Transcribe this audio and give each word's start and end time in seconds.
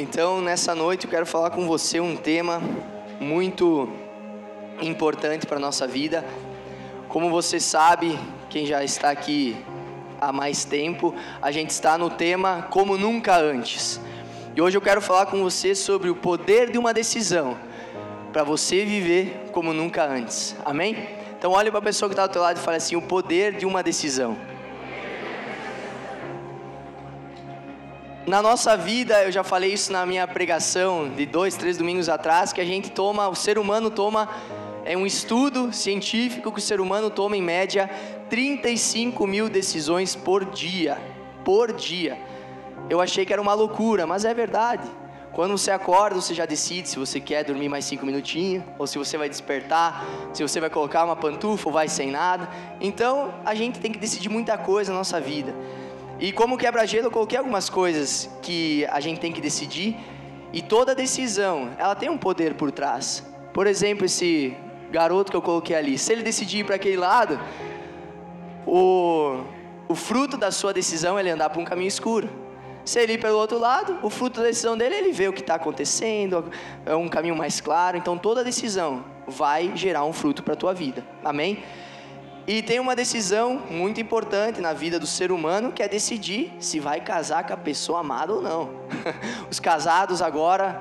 Então, 0.00 0.40
nessa 0.40 0.76
noite 0.76 1.06
eu 1.06 1.10
quero 1.10 1.26
falar 1.26 1.50
com 1.50 1.66
você 1.66 1.98
um 1.98 2.14
tema 2.14 2.62
muito 3.18 3.88
importante 4.80 5.44
para 5.44 5.56
a 5.56 5.60
nossa 5.60 5.88
vida. 5.88 6.24
Como 7.08 7.28
você 7.30 7.58
sabe, 7.58 8.16
quem 8.48 8.64
já 8.64 8.84
está 8.84 9.10
aqui 9.10 9.56
há 10.20 10.30
mais 10.32 10.64
tempo, 10.64 11.12
a 11.42 11.50
gente 11.50 11.70
está 11.70 11.98
no 11.98 12.10
tema 12.10 12.68
Como 12.70 12.96
Nunca 12.96 13.36
Antes. 13.36 14.00
E 14.54 14.62
hoje 14.62 14.76
eu 14.76 14.80
quero 14.80 15.02
falar 15.02 15.26
com 15.26 15.42
você 15.42 15.74
sobre 15.74 16.08
o 16.10 16.14
poder 16.14 16.70
de 16.70 16.78
uma 16.78 16.94
decisão 16.94 17.58
para 18.32 18.44
você 18.44 18.84
viver 18.84 19.48
como 19.50 19.72
nunca 19.72 20.04
antes. 20.04 20.54
Amém? 20.64 21.08
Então 21.36 21.50
olhe 21.50 21.70
para 21.70 21.80
a 21.80 21.82
pessoa 21.82 22.08
que 22.08 22.12
está 22.12 22.24
do 22.24 22.32
teu 22.32 22.42
lado 22.42 22.56
e 22.56 22.60
fale 22.60 22.76
assim: 22.76 22.94
o 22.94 23.02
poder 23.02 23.56
de 23.56 23.66
uma 23.66 23.82
decisão. 23.82 24.36
Na 28.28 28.42
nossa 28.42 28.76
vida, 28.76 29.24
eu 29.24 29.32
já 29.32 29.42
falei 29.42 29.72
isso 29.72 29.90
na 29.90 30.04
minha 30.04 30.28
pregação 30.28 31.08
de 31.08 31.24
dois, 31.24 31.56
três 31.56 31.78
domingos 31.78 32.10
atrás, 32.10 32.52
que 32.52 32.60
a 32.60 32.64
gente 32.64 32.90
toma, 32.90 33.26
o 33.26 33.34
ser 33.34 33.58
humano 33.58 33.90
toma, 33.90 34.28
é 34.84 34.94
um 34.94 35.06
estudo 35.06 35.72
científico 35.72 36.52
que 36.52 36.58
o 36.58 36.60
ser 36.60 36.78
humano 36.78 37.08
toma 37.08 37.38
em 37.38 37.42
média 37.42 37.88
35 38.28 39.26
mil 39.26 39.48
decisões 39.48 40.14
por 40.14 40.44
dia. 40.44 40.98
Por 41.42 41.72
dia. 41.72 42.18
Eu 42.90 43.00
achei 43.00 43.24
que 43.24 43.32
era 43.32 43.40
uma 43.40 43.54
loucura, 43.54 44.06
mas 44.06 44.26
é 44.26 44.34
verdade. 44.34 44.86
Quando 45.32 45.56
você 45.56 45.70
acorda, 45.70 46.20
você 46.20 46.34
já 46.34 46.44
decide 46.44 46.86
se 46.86 46.98
você 46.98 47.20
quer 47.20 47.44
dormir 47.44 47.70
mais 47.70 47.86
cinco 47.86 48.04
minutinhos, 48.04 48.62
ou 48.78 48.86
se 48.86 48.98
você 48.98 49.16
vai 49.16 49.30
despertar, 49.30 50.04
se 50.34 50.42
você 50.42 50.60
vai 50.60 50.68
colocar 50.68 51.02
uma 51.02 51.16
pantufa 51.16 51.66
ou 51.70 51.72
vai 51.72 51.88
sem 51.88 52.10
nada. 52.10 52.46
Então, 52.78 53.32
a 53.42 53.54
gente 53.54 53.80
tem 53.80 53.90
que 53.90 53.98
decidir 53.98 54.28
muita 54.28 54.58
coisa 54.58 54.92
na 54.92 54.98
nossa 54.98 55.18
vida. 55.18 55.54
E 56.20 56.32
como 56.32 56.58
quebra-gelo, 56.58 57.06
eu 57.06 57.10
coloquei 57.10 57.38
algumas 57.38 57.70
coisas 57.70 58.28
que 58.42 58.84
a 58.86 58.98
gente 58.98 59.20
tem 59.20 59.32
que 59.32 59.40
decidir. 59.40 59.96
E 60.52 60.60
toda 60.60 60.94
decisão, 60.94 61.70
ela 61.78 61.94
tem 61.94 62.08
um 62.08 62.18
poder 62.18 62.54
por 62.54 62.72
trás. 62.72 63.24
Por 63.52 63.66
exemplo, 63.66 64.04
esse 64.04 64.56
garoto 64.90 65.30
que 65.30 65.36
eu 65.36 65.42
coloquei 65.42 65.76
ali, 65.76 65.96
se 65.96 66.12
ele 66.12 66.22
decidir 66.22 66.60
ir 66.60 66.64
para 66.64 66.74
aquele 66.74 66.96
lado, 66.96 67.38
o, 68.66 69.42
o 69.88 69.94
fruto 69.94 70.36
da 70.36 70.50
sua 70.50 70.72
decisão 70.72 71.16
é 71.16 71.20
ele 71.20 71.30
andar 71.30 71.50
para 71.50 71.60
um 71.60 71.64
caminho 71.64 71.88
escuro. 71.88 72.28
Se 72.84 72.98
ele 73.00 73.12
ir 73.12 73.18
pelo 73.18 73.36
outro 73.36 73.58
lado, 73.58 73.98
o 74.02 74.10
fruto 74.10 74.40
da 74.40 74.46
decisão 74.46 74.76
dele 74.76 74.94
é 74.94 74.98
ele 74.98 75.12
ver 75.12 75.28
o 75.28 75.32
que 75.32 75.40
está 75.40 75.54
acontecendo, 75.54 76.50
é 76.86 76.96
um 76.96 77.08
caminho 77.08 77.36
mais 77.36 77.60
claro. 77.60 77.96
Então 77.96 78.16
toda 78.16 78.42
decisão 78.42 79.04
vai 79.26 79.76
gerar 79.76 80.04
um 80.04 80.12
fruto 80.12 80.42
para 80.42 80.54
a 80.54 80.56
tua 80.56 80.72
vida. 80.72 81.06
Amém? 81.22 81.62
E 82.48 82.62
tem 82.62 82.80
uma 82.80 82.96
decisão 82.96 83.60
muito 83.70 84.00
importante 84.00 84.58
na 84.58 84.72
vida 84.72 84.98
do 84.98 85.06
ser 85.06 85.30
humano 85.30 85.70
que 85.70 85.82
é 85.82 85.86
decidir 85.86 86.50
se 86.58 86.80
vai 86.80 86.98
casar 86.98 87.46
com 87.46 87.52
a 87.52 87.58
pessoa 87.58 88.00
amada 88.00 88.32
ou 88.32 88.40
não. 88.40 88.70
Os 89.50 89.60
casados 89.60 90.22
agora, 90.22 90.80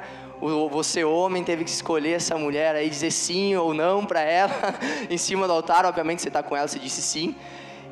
você 0.72 1.04
homem 1.04 1.44
teve 1.44 1.66
que 1.66 1.70
escolher 1.70 2.14
essa 2.14 2.38
mulher 2.38 2.74
aí, 2.74 2.90
dizer 2.90 3.12
sim 3.12 3.54
ou 3.58 3.74
não 3.74 4.06
para 4.06 4.22
ela 4.22 4.54
em 5.12 5.18
cima 5.18 5.46
do 5.46 5.52
altar. 5.52 5.86
Obviamente 5.86 6.22
você 6.22 6.30
está 6.30 6.42
com 6.42 6.56
ela, 6.56 6.70
você 6.70 6.80
disse 6.80 7.02
sim. 7.02 7.36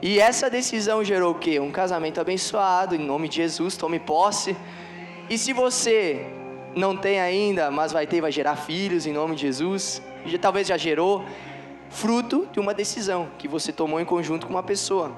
E 0.02 0.22
essa 0.22 0.50
decisão 0.50 1.03
gerou 1.03 1.34
o 1.34 1.36
quê? 1.36 1.59
Um 1.59 1.70
casamento 1.70 2.22
abençoado, 2.22 2.96
em 2.96 3.00
nome 3.00 3.28
de 3.28 3.36
Jesus, 3.36 3.76
tome 3.76 4.00
posse. 4.00 4.56
E 5.30 5.38
se 5.38 5.52
você 5.52 6.26
não 6.73 6.96
tem 6.96 7.20
ainda, 7.20 7.70
mas 7.70 7.92
vai 7.92 8.08
ter, 8.08 8.22
vai 8.22 8.31
gerar 8.31 8.56
filhos 8.56 9.06
em 9.06 9.12
nome 9.12 9.36
de 9.36 9.42
Jesus, 9.42 10.02
talvez 10.40 10.66
já 10.66 10.78
gerou, 10.78 11.26
fruto 11.95 12.45
de 12.51 12.59
uma 12.59 12.73
decisão 12.73 13.29
que 13.38 13.47
você 13.47 13.71
tomou 13.71 14.01
em 14.01 14.05
conjunto 14.05 14.45
com 14.45 14.53
uma 14.53 14.61
pessoa. 14.61 15.15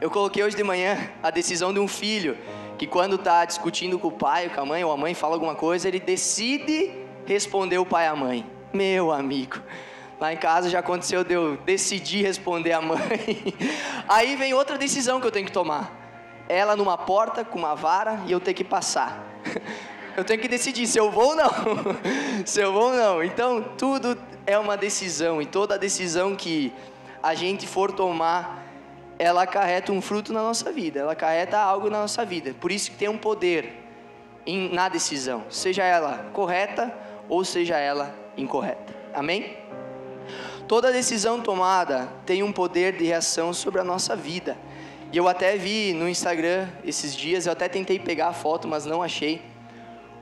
Eu 0.00 0.08
coloquei 0.08 0.42
hoje 0.42 0.56
de 0.56 0.62
manhã 0.62 1.10
a 1.20 1.30
decisão 1.30 1.74
de 1.74 1.80
um 1.80 1.88
filho 1.88 2.38
que 2.78 2.86
quando 2.86 3.16
está 3.16 3.44
discutindo 3.44 3.98
com 3.98 4.06
o 4.06 4.12
pai, 4.12 4.48
com 4.48 4.60
a 4.60 4.64
mãe, 4.64 4.84
ou 4.84 4.92
a 4.92 4.96
mãe 4.96 5.14
fala 5.14 5.34
alguma 5.34 5.56
coisa, 5.56 5.88
ele 5.88 5.98
decide 5.98 6.92
responder 7.26 7.78
o 7.78 7.84
pai 7.84 8.04
e 8.04 8.08
a 8.08 8.14
mãe. 8.14 8.46
Meu 8.72 9.10
amigo, 9.10 9.60
lá 10.20 10.32
em 10.32 10.36
casa 10.36 10.70
já 10.70 10.78
aconteceu 10.78 11.24
de 11.24 11.34
eu 11.34 11.56
decidir 11.56 12.22
responder 12.22 12.72
a 12.72 12.80
mãe. 12.80 13.00
Aí 14.08 14.36
vem 14.36 14.54
outra 14.54 14.78
decisão 14.78 15.20
que 15.20 15.26
eu 15.26 15.32
tenho 15.32 15.46
que 15.46 15.52
tomar. 15.52 15.92
Ela 16.48 16.76
numa 16.76 16.96
porta 16.96 17.44
com 17.44 17.58
uma 17.58 17.74
vara 17.74 18.22
e 18.26 18.32
eu 18.32 18.38
tenho 18.38 18.56
que 18.56 18.64
passar. 18.64 19.26
Eu 20.20 20.24
tenho 20.24 20.38
que 20.38 20.48
decidir 20.48 20.86
se 20.86 20.98
eu 20.98 21.10
vou 21.10 21.28
ou 21.28 21.34
não. 21.34 21.50
se 22.44 22.60
eu 22.60 22.74
vou 22.74 22.90
ou 22.90 22.92
não. 22.94 23.24
Então, 23.24 23.62
tudo 23.78 24.18
é 24.46 24.58
uma 24.58 24.76
decisão 24.76 25.40
e 25.40 25.46
toda 25.46 25.78
decisão 25.78 26.36
que 26.36 26.70
a 27.22 27.34
gente 27.34 27.66
for 27.66 27.90
tomar, 27.90 28.66
ela 29.18 29.44
acarreta 29.44 29.90
um 29.92 30.02
fruto 30.02 30.30
na 30.30 30.42
nossa 30.42 30.70
vida, 30.70 31.00
ela 31.00 31.12
acarreta 31.12 31.58
algo 31.58 31.88
na 31.88 32.00
nossa 32.02 32.22
vida. 32.22 32.54
Por 32.60 32.70
isso 32.70 32.90
que 32.90 32.98
tem 32.98 33.08
um 33.08 33.16
poder 33.16 33.72
em, 34.44 34.70
na 34.74 34.90
decisão, 34.90 35.44
seja 35.48 35.84
ela 35.84 36.28
correta 36.34 36.94
ou 37.26 37.42
seja 37.42 37.78
ela 37.78 38.14
incorreta. 38.36 38.94
Amém? 39.14 39.56
Toda 40.68 40.92
decisão 40.92 41.40
tomada 41.40 42.12
tem 42.26 42.42
um 42.42 42.52
poder 42.52 42.94
de 42.98 43.04
reação 43.04 43.54
sobre 43.54 43.80
a 43.80 43.84
nossa 43.84 44.14
vida. 44.14 44.54
E 45.10 45.16
eu 45.16 45.26
até 45.26 45.56
vi 45.56 45.94
no 45.94 46.06
Instagram 46.06 46.68
esses 46.84 47.16
dias, 47.16 47.46
eu 47.46 47.52
até 47.52 47.70
tentei 47.70 47.98
pegar 47.98 48.28
a 48.28 48.32
foto, 48.34 48.68
mas 48.68 48.84
não 48.84 49.02
achei. 49.02 49.48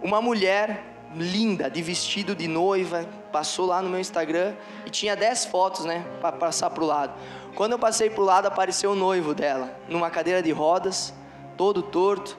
Uma 0.01 0.23
mulher 0.23 0.85
linda, 1.15 1.71
de 1.71 1.83
vestido 1.83 2.35
de 2.35 2.47
noiva, 2.47 3.05
passou 3.33 3.67
lá 3.67 3.83
no 3.83 3.89
meu 3.89 3.99
Instagram 3.99 4.55
e 4.87 4.91
tinha 4.91 5.17
10 5.17 5.47
fotos, 5.47 5.85
né, 5.85 6.05
para 6.21 6.33
passar 6.33 6.71
pro 6.71 6.85
lado. 6.85 7.13
Quando 7.55 7.73
eu 7.73 7.79
passei 7.79 8.09
pro 8.09 8.23
lado, 8.23 8.47
apareceu 8.47 8.93
o 8.93 8.95
noivo 8.95 9.35
dela, 9.35 9.77
numa 9.89 10.11
cadeira 10.11 10.43
de 10.43 10.53
rodas, 10.53 11.13
todo 11.57 11.83
torto, 11.83 12.39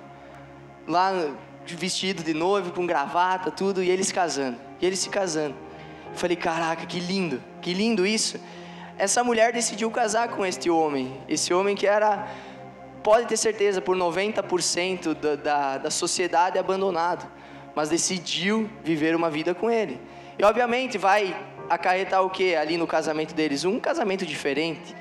lá 0.87 1.11
vestido 1.65 2.23
de 2.23 2.33
noivo, 2.33 2.71
com 2.71 2.85
gravata, 2.85 3.51
tudo, 3.51 3.83
e 3.83 3.89
eles 3.89 4.11
casando. 4.11 4.57
E 4.81 4.85
eles 4.85 4.99
se 4.99 5.09
casando. 5.09 5.55
Eu 6.09 6.15
falei, 6.15 6.37
caraca, 6.37 6.85
que 6.85 6.99
lindo, 6.99 7.43
que 7.61 7.73
lindo 7.73 8.07
isso. 8.07 8.39
Essa 8.97 9.23
mulher 9.23 9.53
decidiu 9.53 9.91
casar 9.91 10.29
com 10.29 10.45
este 10.45 10.69
homem, 10.69 11.21
esse 11.27 11.53
homem 11.53 11.75
que 11.75 11.85
era, 11.85 12.27
pode 13.03 13.27
ter 13.27 13.37
certeza, 13.37 13.81
por 13.81 13.95
90% 13.95 15.13
da, 15.13 15.35
da, 15.35 15.77
da 15.77 15.91
sociedade 15.91 16.57
abandonado 16.57 17.29
mas 17.75 17.89
decidiu 17.89 18.69
viver 18.83 19.15
uma 19.15 19.29
vida 19.29 19.53
com 19.53 19.69
ele. 19.69 19.99
E 20.37 20.43
obviamente 20.43 20.97
vai 20.97 21.35
acarretar 21.69 22.23
o 22.23 22.29
que 22.29 22.55
ali 22.55 22.77
no 22.77 22.87
casamento 22.87 23.33
deles? 23.33 23.65
Um 23.65 23.79
casamento 23.79 24.25
diferente, 24.25 24.95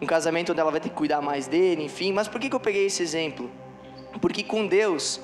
um 0.00 0.06
casamento 0.06 0.52
onde 0.52 0.60
ela 0.60 0.70
vai 0.70 0.80
ter 0.80 0.88
que 0.88 0.94
cuidar 0.94 1.20
mais 1.20 1.46
dele, 1.46 1.84
enfim. 1.84 2.12
Mas 2.12 2.28
por 2.28 2.40
que, 2.40 2.48
que 2.48 2.54
eu 2.54 2.60
peguei 2.60 2.86
esse 2.86 3.02
exemplo? 3.02 3.50
Porque 4.20 4.42
com 4.42 4.66
Deus, 4.66 5.20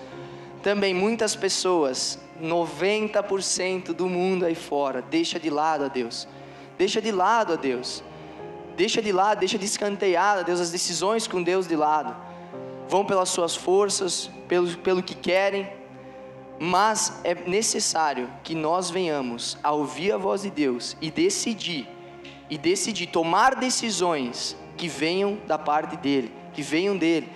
também 0.63 0.93
muitas 0.93 1.35
pessoas, 1.35 2.19
90% 2.41 3.93
do 3.93 4.09
mundo 4.09 4.45
aí 4.45 4.55
fora, 4.55 5.03
deixa 5.03 5.39
de 5.39 5.51
lado 5.51 5.85
a 5.85 5.89
Deus. 5.89 6.29
Deixa 6.77 7.01
de 7.01 7.13
lado 7.13 7.53
a 7.53 7.57
Deus. 7.57 8.03
Deixa 8.77 9.03
de 9.03 9.13
lado, 9.13 9.39
deixa 9.39 9.59
de 9.59 9.65
escantear 9.65 10.39
a 10.39 10.43
Deus 10.43 10.61
as 10.61 10.71
decisões 10.71 11.27
com 11.27 11.43
Deus 11.43 11.67
de 11.67 11.77
lado. 11.77 12.17
Vão 12.89 13.05
pelas 13.05 13.29
suas 13.29 13.55
forças, 13.55 14.31
pelo, 14.49 14.77
pelo 14.79 15.03
que 15.03 15.15
querem, 15.15 15.69
mas 16.59 17.21
é 17.25 17.35
necessário 17.35 18.31
que 18.45 18.55
nós 18.55 18.91
venhamos 18.91 19.59
a 19.63 19.73
ouvir 19.73 20.13
a 20.13 20.17
voz 20.17 20.43
de 20.43 20.51
Deus 20.51 20.97
e 21.01 21.11
decidir, 21.11 21.89
e 22.49 22.57
decidir 22.57 23.07
tomar 23.07 23.57
decisões 23.57 24.57
que 24.77 24.89
venham 24.89 25.39
da 25.47 25.59
parte 25.59 25.97
dele, 25.97 26.33
que 26.53 26.63
venham 26.63 26.97
dele. 26.97 27.29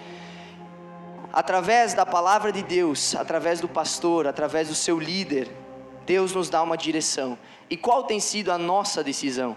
Através 1.32 1.92
da 1.92 2.06
palavra 2.06 2.52
de 2.52 2.62
Deus, 2.62 3.14
através 3.14 3.60
do 3.60 3.68
pastor, 3.68 4.26
através 4.26 4.68
do 4.68 4.74
seu 4.74 4.98
líder, 4.98 5.50
Deus 6.06 6.32
nos 6.32 6.48
dá 6.48 6.62
uma 6.62 6.76
direção. 6.76 7.36
E 7.68 7.76
qual 7.76 8.04
tem 8.04 8.20
sido 8.20 8.50
a 8.50 8.56
nossa 8.56 9.02
decisão? 9.02 9.56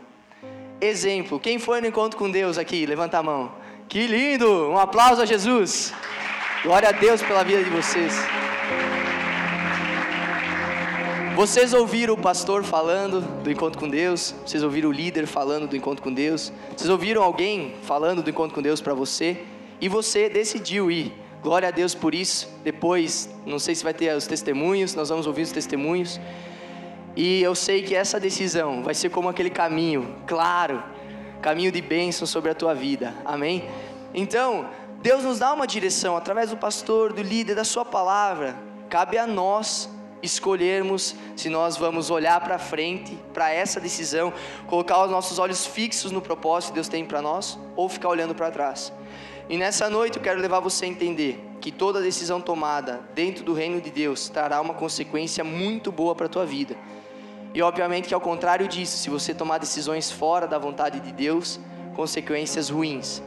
Exemplo, 0.81 1.39
quem 1.39 1.59
foi 1.59 1.79
no 1.79 1.87
encontro 1.87 2.17
com 2.17 2.29
Deus 2.29 2.57
aqui? 2.57 2.85
Levanta 2.85 3.19
a 3.19 3.23
mão. 3.23 3.51
Que 3.87 4.07
lindo! 4.07 4.69
Um 4.69 4.77
aplauso 4.77 5.21
a 5.21 5.25
Jesus. 5.25 5.93
Glória 6.63 6.89
a 6.89 6.91
Deus 6.91 7.21
pela 7.21 7.43
vida 7.43 7.63
de 7.63 7.69
vocês. 7.69 8.13
Vocês 11.39 11.73
ouviram 11.73 12.15
o 12.15 12.17
pastor 12.17 12.65
falando 12.65 13.21
do 13.41 13.49
encontro 13.49 13.79
com 13.79 13.87
Deus? 13.87 14.35
Vocês 14.45 14.61
ouviram 14.61 14.89
o 14.89 14.91
líder 14.91 15.25
falando 15.25 15.69
do 15.69 15.77
encontro 15.77 16.03
com 16.03 16.13
Deus? 16.13 16.51
Vocês 16.75 16.89
ouviram 16.89 17.23
alguém 17.23 17.75
falando 17.83 18.21
do 18.21 18.29
encontro 18.29 18.53
com 18.53 18.61
Deus 18.61 18.81
para 18.81 18.93
você? 18.93 19.45
E 19.79 19.87
você 19.87 20.27
decidiu 20.27 20.91
ir. 20.91 21.13
Glória 21.41 21.69
a 21.69 21.71
Deus 21.71 21.95
por 21.95 22.13
isso. 22.13 22.49
Depois, 22.61 23.29
não 23.45 23.57
sei 23.57 23.73
se 23.73 23.85
vai 23.85 23.93
ter 23.93 24.13
os 24.13 24.27
testemunhos, 24.27 24.93
nós 24.95 25.07
vamos 25.07 25.27
ouvir 25.27 25.43
os 25.43 25.51
testemunhos. 25.53 26.19
E 27.15 27.41
eu 27.41 27.55
sei 27.55 27.83
que 27.83 27.95
essa 27.95 28.19
decisão 28.19 28.83
vai 28.83 28.93
ser 28.93 29.09
como 29.09 29.29
aquele 29.29 29.49
caminho, 29.49 30.13
claro, 30.27 30.83
caminho 31.41 31.71
de 31.71 31.81
bênção 31.81 32.27
sobre 32.27 32.51
a 32.51 32.53
tua 32.53 32.75
vida. 32.75 33.13
Amém? 33.23 33.63
Então, 34.13 34.65
Deus 35.01 35.23
nos 35.23 35.39
dá 35.39 35.53
uma 35.53 35.65
direção 35.65 36.17
através 36.17 36.49
do 36.49 36.57
pastor, 36.57 37.13
do 37.13 37.21
líder, 37.21 37.55
da 37.55 37.63
sua 37.63 37.85
palavra. 37.85 38.57
Cabe 38.89 39.17
a 39.17 39.25
nós 39.25 39.89
escolhermos 40.21 41.15
se 41.35 41.49
nós 41.49 41.77
vamos 41.77 42.09
olhar 42.09 42.39
para 42.41 42.59
frente, 42.59 43.17
para 43.33 43.51
essa 43.51 43.79
decisão, 43.79 44.33
colocar 44.67 45.03
os 45.05 45.11
nossos 45.11 45.39
olhos 45.39 45.65
fixos 45.65 46.11
no 46.11 46.21
propósito 46.21 46.69
que 46.69 46.75
Deus 46.75 46.87
tem 46.87 47.05
para 47.05 47.21
nós, 47.21 47.57
ou 47.75 47.87
ficar 47.87 48.09
olhando 48.09 48.35
para 48.35 48.51
trás. 48.51 48.91
E 49.49 49.57
nessa 49.57 49.89
noite 49.89 50.17
eu 50.17 50.23
quero 50.23 50.39
levar 50.39 50.59
você 50.59 50.85
a 50.85 50.87
entender 50.87 51.43
que 51.59 51.71
toda 51.71 52.01
decisão 52.01 52.39
tomada 52.39 53.01
dentro 53.13 53.43
do 53.43 53.53
reino 53.53 53.81
de 53.81 53.89
Deus 53.89 54.29
trará 54.29 54.61
uma 54.61 54.73
consequência 54.73 55.43
muito 55.43 55.91
boa 55.91 56.15
para 56.15 56.27
a 56.27 56.29
tua 56.29 56.45
vida. 56.45 56.75
E 57.53 57.61
obviamente 57.61 58.07
que 58.07 58.13
ao 58.13 58.21
contrário 58.21 58.67
disso, 58.67 58.97
se 58.97 59.09
você 59.09 59.33
tomar 59.33 59.57
decisões 59.57 60.11
fora 60.11 60.47
da 60.47 60.57
vontade 60.57 60.99
de 60.99 61.11
Deus, 61.11 61.59
consequências 61.95 62.69
ruins. 62.69 63.21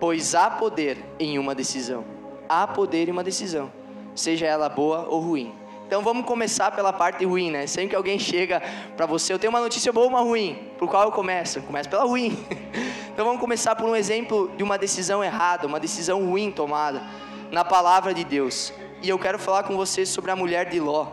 Pois 0.00 0.34
há 0.34 0.50
poder 0.50 0.98
em 1.18 1.38
uma 1.38 1.54
decisão. 1.54 2.04
Há 2.48 2.66
poder 2.66 3.08
em 3.08 3.12
uma 3.12 3.24
decisão, 3.24 3.72
seja 4.14 4.46
ela 4.46 4.68
boa 4.68 5.06
ou 5.08 5.20
ruim. 5.20 5.54
Então 5.86 6.02
vamos 6.02 6.26
começar 6.26 6.72
pela 6.72 6.92
parte 6.92 7.24
ruim, 7.24 7.50
né? 7.50 7.66
Sempre 7.66 7.90
que 7.90 7.96
alguém 7.96 8.18
chega 8.18 8.60
para 8.96 9.06
você, 9.06 9.32
eu 9.32 9.38
tenho 9.38 9.52
uma 9.52 9.60
notícia 9.60 9.92
boa 9.92 10.06
ou 10.06 10.10
uma 10.10 10.20
ruim, 10.20 10.58
por 10.76 10.88
qual 10.88 11.04
eu 11.04 11.12
começo? 11.12 11.60
Eu 11.60 11.62
começo 11.62 11.88
pela 11.88 12.04
ruim. 12.04 12.36
Então 13.16 13.24
vamos 13.24 13.40
começar 13.40 13.74
por 13.74 13.88
um 13.88 13.96
exemplo 13.96 14.52
de 14.58 14.62
uma 14.62 14.76
decisão 14.76 15.24
errada, 15.24 15.66
uma 15.66 15.80
decisão 15.80 16.22
ruim 16.26 16.50
tomada 16.50 17.02
na 17.50 17.64
palavra 17.64 18.12
de 18.12 18.22
Deus. 18.22 18.74
E 19.02 19.08
eu 19.08 19.18
quero 19.18 19.38
falar 19.38 19.62
com 19.62 19.74
você 19.74 20.04
sobre 20.04 20.30
a 20.30 20.36
mulher 20.36 20.68
de 20.68 20.78
Ló. 20.78 21.06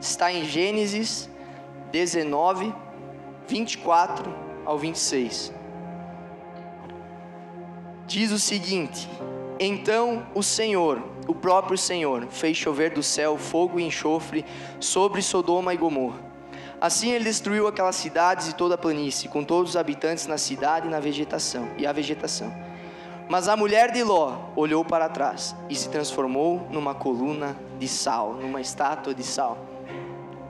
Está 0.00 0.32
em 0.32 0.42
Gênesis 0.46 1.28
19, 1.92 2.72
24 3.46 4.34
ao 4.64 4.78
26. 4.78 5.52
Diz 8.06 8.32
o 8.32 8.38
seguinte: 8.38 9.06
Então 9.58 10.26
o 10.34 10.42
Senhor, 10.42 11.02
o 11.30 11.34
próprio 11.34 11.78
Senhor, 11.78 12.26
fez 12.28 12.56
chover 12.56 12.90
do 12.90 13.04
céu 13.04 13.38
fogo 13.38 13.78
e 13.78 13.84
enxofre 13.84 14.44
sobre 14.80 15.22
Sodoma 15.22 15.72
e 15.72 15.76
Gomorra. 15.76 16.18
Assim 16.80 17.12
ele 17.12 17.22
destruiu 17.22 17.68
aquelas 17.68 17.94
cidades 17.94 18.48
e 18.48 18.54
toda 18.54 18.74
a 18.74 18.78
planície, 18.78 19.28
com 19.28 19.44
todos 19.44 19.70
os 19.70 19.76
habitantes 19.76 20.26
na 20.26 20.36
cidade 20.36 20.88
e 20.88 20.90
na 20.90 20.98
vegetação 20.98 21.68
e 21.78 21.86
a 21.86 21.92
vegetação. 21.92 22.52
Mas 23.28 23.46
a 23.46 23.56
mulher 23.56 23.92
de 23.92 24.02
Ló 24.02 24.38
olhou 24.56 24.84
para 24.84 25.08
trás 25.08 25.54
e 25.68 25.76
se 25.76 25.88
transformou 25.88 26.66
numa 26.68 26.96
coluna 26.96 27.56
de 27.78 27.86
sal, 27.86 28.34
numa 28.34 28.60
estátua 28.60 29.14
de 29.14 29.22
sal. 29.22 29.56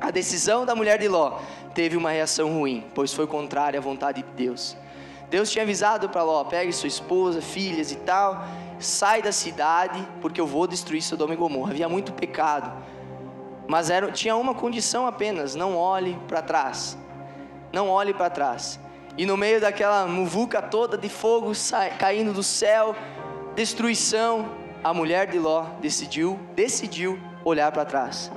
A 0.00 0.10
decisão 0.10 0.64
da 0.64 0.74
mulher 0.74 0.98
de 0.98 1.08
Ló 1.08 1.40
teve 1.74 1.94
uma 1.94 2.10
reação 2.10 2.50
ruim, 2.50 2.86
pois 2.94 3.12
foi 3.12 3.26
contrária 3.26 3.78
à 3.78 3.82
vontade 3.82 4.22
de 4.22 4.28
Deus. 4.30 4.74
Deus 5.28 5.50
tinha 5.50 5.62
avisado 5.62 6.08
para 6.08 6.22
Ló: 6.22 6.42
pegue 6.44 6.72
sua 6.72 6.88
esposa, 6.88 7.42
filhas 7.42 7.92
e 7.92 7.96
tal, 7.96 8.42
sai 8.80 9.22
da 9.22 9.30
cidade, 9.30 10.06
porque 10.20 10.40
eu 10.40 10.46
vou 10.46 10.66
destruir 10.66 11.02
Sodoma 11.02 11.34
e 11.34 11.36
Gomorra. 11.36 11.70
Havia 11.70 11.88
muito 11.88 12.12
pecado, 12.12 12.72
mas 13.68 13.90
era, 13.90 14.10
tinha 14.10 14.34
uma 14.36 14.54
condição 14.54 15.06
apenas: 15.06 15.54
não 15.54 15.76
olhe 15.76 16.18
para 16.26 16.42
trás. 16.42 16.98
Não 17.72 17.88
olhe 17.88 18.12
para 18.12 18.28
trás. 18.28 18.80
E 19.16 19.24
no 19.24 19.36
meio 19.36 19.60
daquela 19.60 20.06
muvuca 20.06 20.60
toda 20.60 20.96
de 20.96 21.08
fogo 21.08 21.52
caindo 21.98 22.32
do 22.32 22.42
céu, 22.42 22.96
destruição, 23.54 24.50
a 24.82 24.94
mulher 24.94 25.26
de 25.26 25.38
Ló 25.38 25.66
decidiu, 25.80 26.38
decidiu 26.54 27.18
olhar 27.44 27.70
para 27.70 27.84
trás. 27.84 28.30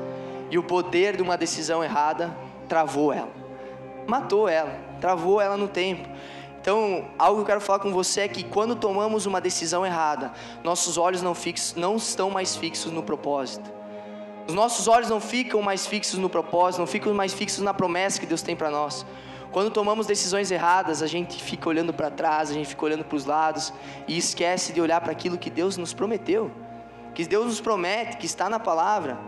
E 0.51 0.57
o 0.57 0.63
poder 0.63 1.15
de 1.15 1.23
uma 1.23 1.37
decisão 1.37 1.83
errada 1.83 2.35
travou 2.67 3.13
ela. 3.13 3.31
Matou 4.07 4.47
ela, 4.47 4.75
travou 4.99 5.39
ela 5.39 5.57
no 5.57 5.67
tempo. 5.67 6.07
Então, 6.63 7.09
algo 7.19 7.35
que 7.35 7.41
eu 7.41 7.45
quero 7.47 7.59
falar 7.59 7.79
com 7.79 7.91
você 7.91 8.21
é 8.21 8.27
que 8.29 8.41
quando 8.41 8.73
tomamos 8.73 9.25
uma 9.25 9.41
decisão 9.41 9.85
errada, 9.85 10.31
nossos 10.63 10.97
olhos 10.97 11.21
não, 11.21 11.35
fixos, 11.35 11.75
não 11.75 11.97
estão 11.97 12.29
mais 12.29 12.55
fixos 12.55 12.89
no 12.89 13.03
propósito. 13.03 13.69
Os 14.47 14.53
nossos 14.53 14.87
olhos 14.87 15.09
não 15.09 15.19
ficam 15.19 15.61
mais 15.61 15.85
fixos 15.85 16.17
no 16.17 16.29
propósito, 16.29 16.79
não 16.79 16.87
ficam 16.87 17.13
mais 17.13 17.33
fixos 17.33 17.61
na 17.61 17.73
promessa 17.73 18.17
que 18.17 18.25
Deus 18.25 18.41
tem 18.41 18.55
para 18.55 18.69
nós. 18.71 19.05
Quando 19.51 19.71
tomamos 19.71 20.07
decisões 20.07 20.51
erradas, 20.51 21.01
a 21.01 21.07
gente 21.07 21.43
fica 21.43 21.67
olhando 21.67 21.93
para 21.93 22.09
trás, 22.09 22.49
a 22.49 22.53
gente 22.53 22.67
fica 22.69 22.85
olhando 22.85 23.03
para 23.03 23.17
os 23.17 23.25
lados 23.25 23.73
e 24.07 24.17
esquece 24.17 24.71
de 24.71 24.79
olhar 24.79 25.01
para 25.01 25.11
aquilo 25.11 25.37
que 25.37 25.49
Deus 25.49 25.75
nos 25.75 25.93
prometeu, 25.93 26.49
que 27.13 27.25
Deus 27.25 27.45
nos 27.45 27.59
promete, 27.59 28.15
que 28.15 28.25
está 28.25 28.49
na 28.49 28.57
palavra. 28.57 29.19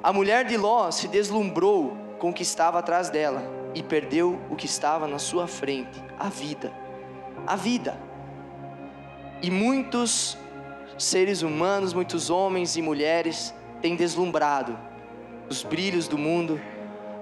A 0.00 0.12
mulher 0.12 0.44
de 0.44 0.56
Ló 0.56 0.92
se 0.92 1.08
deslumbrou 1.08 1.96
com 2.20 2.30
o 2.30 2.32
que 2.32 2.44
estava 2.44 2.78
atrás 2.78 3.10
dela 3.10 3.57
e 3.74 3.82
perdeu 3.82 4.40
o 4.50 4.56
que 4.56 4.66
estava 4.66 5.06
na 5.06 5.18
sua 5.18 5.46
frente, 5.46 6.02
a 6.18 6.28
vida. 6.28 6.72
A 7.46 7.56
vida. 7.56 7.98
E 9.42 9.50
muitos 9.50 10.36
seres 10.96 11.42
humanos, 11.42 11.92
muitos 11.92 12.28
homens 12.30 12.76
e 12.76 12.82
mulheres 12.82 13.54
têm 13.80 13.94
deslumbrado 13.94 14.76
os 15.48 15.62
brilhos 15.62 16.08
do 16.08 16.18
mundo, 16.18 16.60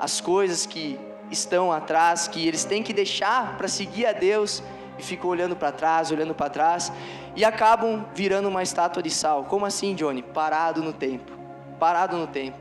as 0.01 0.21
coisas 0.21 0.67
que 0.67 0.99
estão 1.31 1.73
atrás, 1.73 2.27
que 2.27 2.47
eles 2.47 2.65
têm 2.65 2.83
que 2.83 2.93
deixar 2.93 3.57
para 3.57 3.69
seguir 3.69 4.07
a 4.07 4.13
Deus 4.13 4.63
e 4.99 5.03
ficam 5.03 5.29
olhando 5.31 5.55
para 5.55 5.73
trás, 5.73 6.11
olhando 6.11 6.35
para 6.35 6.51
trás 6.51 6.93
e 7.35 7.45
acabam 7.45 8.05
virando 8.15 8.49
uma 8.49 8.63
estátua 8.63 9.03
de 9.03 9.11
sal. 9.11 9.45
Como 9.45 9.67
assim, 9.67 9.95
Johnny? 9.95 10.23
Parado 10.23 10.83
no 10.83 10.93
tempo. 10.93 11.33
Parado 11.79 12.17
no 12.17 12.27
tempo. 12.27 12.59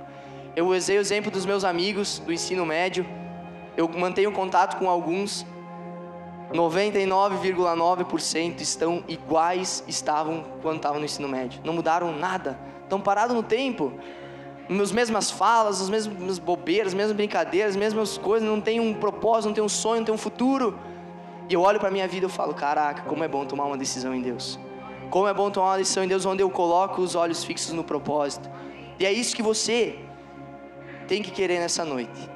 Eu 0.55 0.67
usei 0.67 0.97
o 0.97 1.01
exemplo 1.01 1.31
dos 1.31 1.45
meus 1.45 1.63
amigos 1.63 2.19
do 2.19 2.31
ensino 2.31 2.65
médio. 2.65 3.05
Eu 3.77 3.87
mantenho 3.89 4.31
contato 4.31 4.77
com 4.77 4.89
alguns. 4.89 5.45
99,9% 6.53 8.61
estão 8.61 9.03
iguais 9.07 9.83
estavam 9.87 10.45
quando 10.61 10.75
estavam 10.77 10.99
no 10.99 11.05
ensino 11.05 11.27
médio. 11.27 11.59
Não 11.63 11.73
mudaram 11.73 12.11
nada. 12.11 12.59
Estão 12.83 13.01
parados 13.01 13.35
no 13.35 13.43
tempo 13.43 13.93
as 14.69 14.91
mesmas 14.91 15.29
falas, 15.29 15.81
as 15.81 15.89
mesmas 15.89 16.39
bobeiras, 16.39 16.87
as 16.87 16.93
mesmas 16.93 17.15
brincadeiras, 17.15 17.71
as 17.71 17.77
mesmas 17.77 18.17
coisas, 18.17 18.47
não 18.47 18.59
tem 18.59 18.79
um 18.79 18.93
propósito, 18.93 19.47
não 19.47 19.53
tem 19.53 19.63
um 19.63 19.69
sonho, 19.69 19.97
não 19.97 20.05
tem 20.05 20.15
um 20.15 20.17
futuro. 20.17 20.77
E 21.47 21.53
eu 21.53 21.61
olho 21.61 21.79
para 21.79 21.91
minha 21.91 22.07
vida 22.07 22.25
e 22.25 22.29
falo, 22.29 22.53
caraca, 22.53 23.03
como 23.03 23.23
é 23.23 23.27
bom 23.27 23.45
tomar 23.45 23.65
uma 23.65 23.77
decisão 23.77 24.15
em 24.15 24.21
Deus. 24.21 24.59
Como 25.11 25.27
é 25.27 25.33
bom 25.33 25.51
tomar 25.51 25.71
uma 25.71 25.77
decisão 25.77 26.03
em 26.03 26.07
Deus 26.07 26.25
onde 26.25 26.41
eu 26.41 26.49
coloco 26.49 27.01
os 27.01 27.13
olhos 27.13 27.43
fixos 27.43 27.73
no 27.73 27.83
propósito. 27.83 28.49
E 28.99 29.05
é 29.05 29.11
isso 29.11 29.35
que 29.35 29.43
você 29.43 29.99
tem 31.07 31.21
que 31.21 31.29
querer 31.29 31.59
nessa 31.59 31.85
noite. 31.85 32.34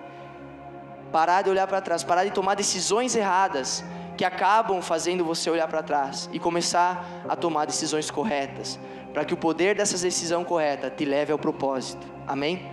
Parar 1.11 1.41
de 1.41 1.49
olhar 1.49 1.67
para 1.67 1.81
trás, 1.81 2.03
parar 2.03 2.23
de 2.23 2.31
tomar 2.31 2.55
decisões 2.55 3.15
erradas 3.15 3.83
que 4.15 4.25
acabam 4.25 4.81
fazendo 4.81 5.23
você 5.23 5.49
olhar 5.49 5.67
para 5.67 5.81
trás 5.81 6.29
e 6.33 6.39
começar 6.39 7.23
a 7.27 7.35
tomar 7.35 7.65
decisões 7.65 8.11
corretas, 8.11 8.77
para 9.13 9.23
que 9.23 9.33
o 9.33 9.37
poder 9.37 9.75
dessa 9.75 9.97
decisão 9.97 10.43
correta 10.43 10.89
te 10.89 11.05
leve 11.05 11.31
ao 11.31 11.39
propósito. 11.39 12.05
Amém? 12.27 12.69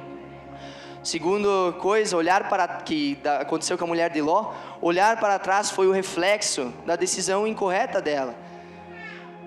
Segundo 1.04 1.72
coisa, 1.80 2.16
olhar 2.16 2.48
para 2.48 2.66
que 2.66 3.16
aconteceu 3.40 3.78
com 3.78 3.84
a 3.84 3.86
mulher 3.86 4.10
de 4.10 4.20
Ló, 4.20 4.52
olhar 4.82 5.20
para 5.20 5.38
trás 5.38 5.70
foi 5.70 5.86
o 5.86 5.92
reflexo 5.92 6.74
da 6.84 6.96
decisão 6.96 7.46
incorreta 7.46 8.02
dela. 8.02 8.34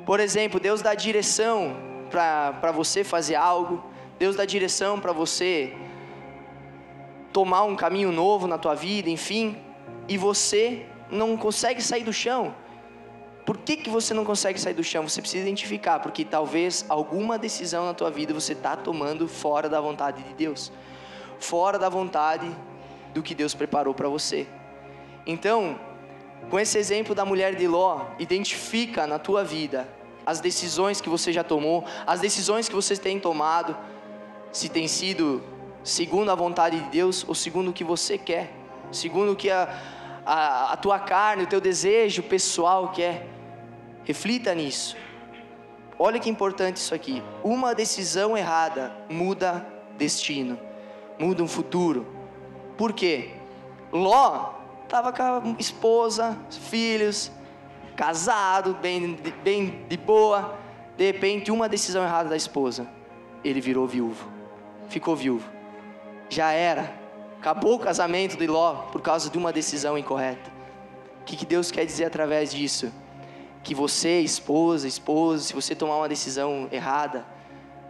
Por 0.05 0.21
exemplo, 0.21 0.57
Deus 0.57 0.81
dá 0.81 0.95
direção 0.95 1.75
para 2.09 2.71
você 2.71 3.03
fazer 3.03 3.35
algo, 3.35 3.83
Deus 4.17 4.37
dá 4.37 4.45
direção 4.45 5.01
para 5.01 5.11
você 5.11 5.75
tomar 7.31 7.63
um 7.63 7.75
caminho 7.75 8.11
novo 8.11 8.47
na 8.47 8.57
tua 8.57 8.75
vida, 8.75 9.09
enfim, 9.09 9.57
e 10.07 10.17
você 10.17 10.85
não 11.11 11.37
consegue 11.37 11.81
sair 11.81 12.03
do 12.03 12.13
chão. 12.13 12.53
Por 13.45 13.57
que, 13.57 13.77
que 13.77 13.89
você 13.89 14.13
não 14.13 14.23
consegue 14.23 14.59
sair 14.59 14.73
do 14.73 14.83
chão? 14.83 15.07
Você 15.07 15.21
precisa 15.21 15.41
identificar, 15.41 15.99
porque 15.99 16.23
talvez 16.23 16.85
alguma 16.87 17.37
decisão 17.37 17.85
na 17.85 17.93
tua 17.93 18.11
vida 18.11 18.33
você 18.33 18.53
está 18.53 18.75
tomando 18.75 19.27
fora 19.27 19.67
da 19.67 19.81
vontade 19.81 20.21
de 20.21 20.33
Deus, 20.33 20.71
fora 21.39 21.79
da 21.79 21.89
vontade 21.89 22.47
do 23.13 23.23
que 23.23 23.33
Deus 23.33 23.55
preparou 23.55 23.93
para 23.93 24.07
você. 24.07 24.47
Então, 25.25 25.79
com 26.49 26.59
esse 26.59 26.77
exemplo 26.77 27.15
da 27.15 27.25
mulher 27.25 27.55
de 27.55 27.67
Ló, 27.67 28.05
identifica 28.19 29.07
na 29.07 29.17
tua 29.17 29.43
vida 29.43 29.87
as 30.25 30.39
decisões 30.39 31.01
que 31.01 31.09
você 31.09 31.33
já 31.33 31.43
tomou, 31.43 31.83
as 32.05 32.19
decisões 32.19 32.69
que 32.69 32.75
você 32.75 32.95
tem 32.95 33.19
tomado, 33.19 33.75
se 34.51 34.69
tem 34.69 34.87
sido 34.87 35.43
segundo 35.89 36.29
a 36.31 36.35
vontade 36.35 36.79
de 36.79 36.89
Deus 36.89 37.25
ou 37.27 37.33
segundo 37.33 37.69
o 37.69 37.73
que 37.73 37.83
você 37.83 38.17
quer, 38.17 38.53
segundo 38.91 39.31
o 39.31 39.35
que 39.35 39.49
a, 39.49 39.67
a, 40.23 40.73
a 40.73 40.77
tua 40.77 40.99
carne, 40.99 41.43
o 41.43 41.47
teu 41.47 41.59
desejo 41.59 42.21
pessoal 42.21 42.89
quer. 42.89 43.27
Reflita 44.03 44.53
nisso. 44.53 44.95
Olha 45.97 46.19
que 46.19 46.29
importante 46.29 46.77
isso 46.77 46.93
aqui. 46.93 47.23
Uma 47.43 47.73
decisão 47.73 48.37
errada 48.37 48.95
muda 49.09 49.65
destino, 49.97 50.59
muda 51.17 51.43
um 51.43 51.47
futuro. 51.47 52.05
Por 52.77 52.93
quê? 52.93 53.31
Ló 53.91 54.53
estava 54.83 55.11
com 55.11 55.23
a 55.23 55.55
esposa, 55.57 56.37
filhos, 56.49 57.31
casado, 57.95 58.75
bem, 58.75 59.17
bem 59.43 59.85
de 59.89 59.97
boa. 59.97 60.55
De 60.95 61.05
repente, 61.05 61.51
uma 61.51 61.67
decisão 61.67 62.03
errada 62.03 62.29
da 62.29 62.37
esposa, 62.37 62.87
ele 63.43 63.59
virou 63.59 63.87
viúvo, 63.87 64.27
ficou 64.87 65.15
viúvo. 65.15 65.58
Já 66.29 66.51
era. 66.51 66.93
Acabou 67.39 67.75
o 67.75 67.79
casamento 67.79 68.37
de 68.37 68.47
Ló 68.47 68.87
por 68.91 69.01
causa 69.01 69.29
de 69.29 69.37
uma 69.37 69.51
decisão 69.51 69.97
incorreta. 69.97 70.51
O 71.21 71.23
que, 71.25 71.35
que 71.35 71.45
Deus 71.45 71.71
quer 71.71 71.85
dizer 71.85 72.05
através 72.05 72.51
disso? 72.51 72.91
que 73.63 73.75
você, 73.75 74.21
esposa, 74.21 74.87
esposo, 74.87 75.43
se 75.43 75.53
você 75.53 75.75
tomar 75.75 75.97
uma 75.97 76.09
decisão 76.09 76.67
errada, 76.71 77.25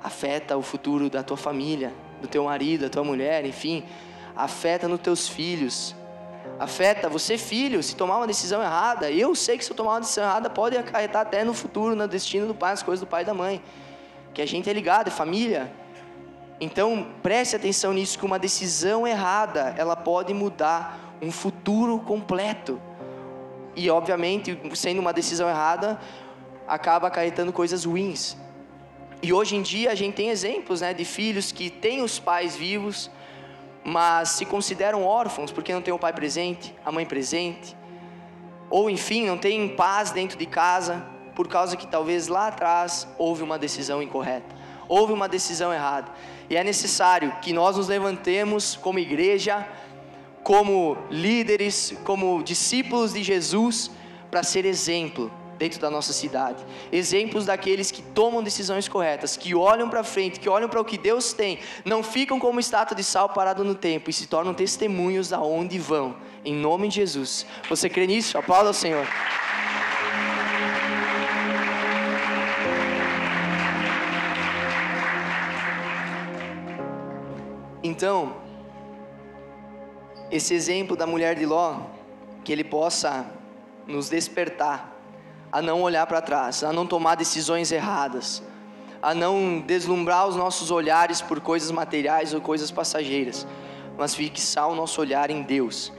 afeta 0.04 0.58
o 0.58 0.62
futuro 0.62 1.10
da 1.10 1.24
tua 1.24 1.38
família, 1.38 1.94
do 2.22 2.28
teu 2.28 2.44
marido, 2.46 2.82
da 2.82 2.90
tua 2.90 3.04
mulher, 3.04 3.46
enfim, 3.46 3.84
afeta 4.36 4.88
nos 4.88 5.00
teus 5.00 5.28
filhos. 5.28 5.96
Afeta 6.58 7.08
você, 7.08 7.38
filho, 7.38 7.82
se 7.84 7.96
tomar 7.96 8.18
uma 8.18 8.28
decisão 8.28 8.62
errada. 8.62 9.10
Eu 9.12 9.34
sei 9.36 9.58
que 9.58 9.64
se 9.64 9.72
eu 9.72 9.76
tomar 9.76 9.94
uma 9.94 10.02
decisão 10.02 10.24
errada, 10.24 10.50
pode 10.50 10.78
acarretar 10.78 11.22
até 11.22 11.44
no 11.44 11.54
futuro, 11.54 11.96
no 11.96 12.08
destino 12.08 12.48
do 12.48 12.56
pai, 12.56 12.74
as 12.74 12.84
coisas 12.84 13.00
do 13.00 13.08
pai 13.08 13.22
e 13.22 13.26
da 13.26 13.34
mãe. 13.34 13.62
que 14.34 14.42
a 14.42 14.46
gente 14.46 14.70
é 14.70 14.74
ligado, 14.74 15.08
é 15.08 15.12
família. 15.12 15.72
Então, 16.62 17.08
preste 17.24 17.56
atenção 17.56 17.94
nisso 17.94 18.20
que 18.20 18.26
uma 18.26 18.38
decisão 18.38 19.08
errada, 19.08 19.74
ela 19.78 19.96
pode 19.96 20.34
mudar 20.34 21.16
um 21.22 21.32
futuro 21.32 22.00
completo. 22.00 22.82
E 23.76 23.90
obviamente, 23.90 24.60
sendo 24.76 25.00
uma 25.00 25.14
decisão 25.14 25.48
errada, 25.48 26.00
acaba 26.68 27.08
acarretando 27.08 27.54
coisas 27.54 27.86
ruins. 27.86 28.36
E 29.22 29.34
hoje 29.34 29.56
em 29.56 29.62
dia 29.62 29.92
a 29.92 29.96
gente 29.96 30.16
tem 30.16 30.30
exemplos, 30.30 30.82
né, 30.82 30.94
de 30.94 31.04
filhos 31.04 31.52
que 31.52 31.70
têm 31.70 32.02
os 32.02 32.20
pais 32.20 32.56
vivos, 32.56 33.10
mas 33.84 34.30
se 34.30 34.46
consideram 34.46 35.04
órfãos 35.04 35.52
porque 35.52 35.74
não 35.74 35.82
tem 35.82 35.94
o 35.94 36.00
pai 36.00 36.14
presente, 36.14 36.74
a 36.86 36.92
mãe 36.92 37.06
presente, 37.06 37.76
ou 38.70 38.90
enfim, 38.90 39.26
não 39.26 39.38
tem 39.38 39.68
paz 39.68 40.12
dentro 40.12 40.38
de 40.38 40.46
casa, 40.46 41.06
por 41.36 41.48
causa 41.48 41.76
que 41.76 41.88
talvez 41.88 42.28
lá 42.28 42.48
atrás 42.48 43.08
houve 43.18 43.44
uma 43.44 43.58
decisão 43.58 44.02
incorreta, 44.02 44.56
houve 44.90 45.14
uma 45.14 45.30
decisão 45.30 45.72
errada. 45.72 46.12
E 46.50 46.58
é 46.58 46.64
necessário 46.64 47.32
que 47.42 47.54
nós 47.54 47.78
nos 47.78 47.88
levantemos 47.88 48.76
como 48.76 49.00
igreja, 49.00 49.66
como 50.44 50.98
líderes, 51.12 51.94
como 52.04 52.44
discípulos 52.44 53.14
de 53.14 53.24
Jesus, 53.24 53.92
para 54.32 54.42
ser 54.42 54.66
exemplo 54.66 55.32
dentro 55.60 55.80
da 55.80 55.92
nossa 55.92 56.12
cidade. 56.12 56.66
Exemplos 56.92 57.46
daqueles 57.46 57.92
que 57.92 58.02
tomam 58.02 58.42
decisões 58.42 58.88
corretas, 58.88 59.38
que 59.38 59.54
olham 59.54 59.90
para 59.90 60.04
frente, 60.04 60.40
que 60.40 60.50
olham 60.50 60.70
para 60.70 60.82
o 60.82 60.86
que 60.86 60.98
Deus 60.98 61.34
tem, 61.34 61.60
não 61.86 62.02
ficam 62.02 62.40
como 62.40 62.60
estátua 62.60 62.96
de 62.96 63.04
sal 63.04 63.30
parado 63.30 63.64
no 63.64 63.76
tempo 63.76 64.10
e 64.10 64.14
se 64.14 64.26
tornam 64.26 64.54
testemunhos 64.54 65.32
aonde 65.32 65.78
vão. 65.78 66.16
Em 66.44 66.56
nome 66.56 66.88
de 66.88 66.96
Jesus. 66.96 67.46
Você 67.70 67.90
crê 67.90 68.08
nisso? 68.08 68.38
Aplauda 68.38 68.70
ao 68.70 68.74
Senhor. 68.74 69.06
Então, 78.00 78.34
esse 80.32 80.54
exemplo 80.54 80.96
da 80.96 81.06
mulher 81.06 81.36
de 81.36 81.46
Ló, 81.46 81.82
que 82.46 82.54
ele 82.54 82.64
possa 82.64 83.26
nos 83.86 84.08
despertar 84.08 84.98
a 85.52 85.62
não 85.62 85.82
olhar 85.82 86.08
para 86.08 86.22
trás, 86.22 86.64
a 86.64 86.72
não 86.72 86.88
tomar 86.88 87.16
decisões 87.16 87.74
erradas, 87.74 88.42
a 89.02 89.14
não 89.14 89.60
deslumbrar 89.60 90.26
os 90.30 90.38
nossos 90.38 90.72
olhares 90.72 91.22
por 91.22 91.42
coisas 91.42 91.72
materiais 91.72 92.34
ou 92.34 92.40
coisas 92.40 92.72
passageiras, 92.72 93.46
mas 93.98 94.16
fixar 94.16 94.70
o 94.70 94.76
nosso 94.76 95.02
olhar 95.02 95.30
em 95.30 95.42
Deus. 95.42 95.92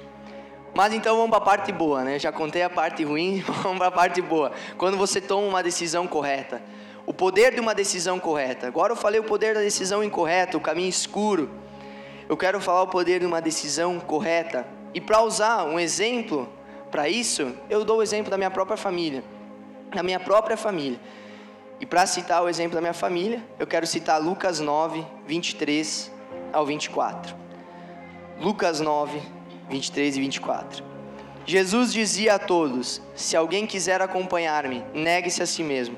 Mas 0.75 0.95
então 0.95 1.17
vamos 1.17 1.29
para 1.29 1.37
a 1.37 1.43
parte 1.43 1.71
boa, 1.71 2.03
né? 2.03 2.19
Já 2.19 2.33
contei 2.33 2.63
a 2.63 2.71
parte 2.71 3.05
ruim, 3.05 3.45
vamos 3.63 3.77
para 3.77 3.89
a 3.89 3.93
parte 3.93 4.23
boa. 4.23 4.53
Quando 4.79 4.97
você 4.97 5.21
toma 5.21 5.47
uma 5.47 5.63
decisão 5.63 6.07
correta, 6.07 6.63
o 7.05 7.13
poder 7.13 7.53
de 7.53 7.61
uma 7.61 7.75
decisão 7.75 8.19
correta. 8.19 8.69
Agora 8.69 8.95
eu 8.95 8.97
falei 8.97 9.21
o 9.21 9.25
poder 9.25 9.53
da 9.53 9.61
decisão 9.61 10.03
incorreta, 10.03 10.57
o 10.57 10.61
caminho 10.63 10.89
escuro. 10.89 11.60
Eu 12.31 12.37
quero 12.37 12.61
falar 12.63 12.83
o 12.83 12.89
poder 12.89 13.21
de 13.21 13.27
uma 13.27 13.43
decisão 13.43 14.01
correta. 14.01 14.67
E 14.95 15.03
para 15.03 15.21
usar 15.21 15.65
um 15.65 15.79
exemplo 15.79 16.49
para 16.91 17.11
isso, 17.11 17.53
eu 17.69 17.85
dou 17.85 17.99
o 17.99 18.03
exemplo 18.03 18.31
da 18.31 18.39
minha 18.39 18.51
própria 18.51 18.79
família 18.79 19.23
na 19.95 20.03
minha 20.03 20.21
própria 20.21 20.57
família. 20.57 21.01
E 21.81 21.87
para 21.87 22.07
citar 22.07 22.43
o 22.43 22.49
exemplo 22.49 22.75
da 22.75 22.81
minha 22.81 22.95
família, 22.95 23.43
eu 23.59 23.67
quero 23.67 23.87
citar 23.87 24.21
Lucas 24.21 24.61
9, 24.61 25.05
23 25.27 26.13
ao 26.53 26.67
24. 26.67 27.35
Lucas 28.39 28.81
9, 28.81 29.21
23 29.69 30.17
e 30.17 30.21
24. 30.21 30.85
Jesus 31.47 31.93
dizia 31.93 32.35
a 32.35 32.39
todos: 32.39 33.01
Se 33.15 33.37
alguém 33.37 33.67
quiser 33.67 34.03
acompanhar-me, 34.03 34.85
negue-se 34.93 35.43
a 35.43 35.47
si 35.47 35.63
mesmo. 35.63 35.97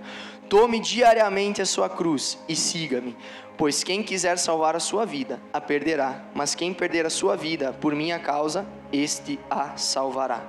Tome 0.48 0.78
diariamente 0.78 1.62
a 1.62 1.66
sua 1.66 1.88
cruz 1.88 2.38
e 2.48 2.54
siga-me. 2.54 3.16
Pois 3.62 3.84
quem 3.84 4.02
quiser 4.02 4.38
salvar 4.38 4.74
a 4.74 4.80
sua 4.80 5.06
vida, 5.06 5.40
a 5.52 5.60
perderá. 5.60 6.20
Mas 6.34 6.52
quem 6.52 6.74
perder 6.74 7.06
a 7.06 7.10
sua 7.10 7.36
vida 7.36 7.72
por 7.72 7.94
minha 7.94 8.18
causa, 8.18 8.66
este 8.92 9.38
a 9.48 9.76
salvará. 9.76 10.42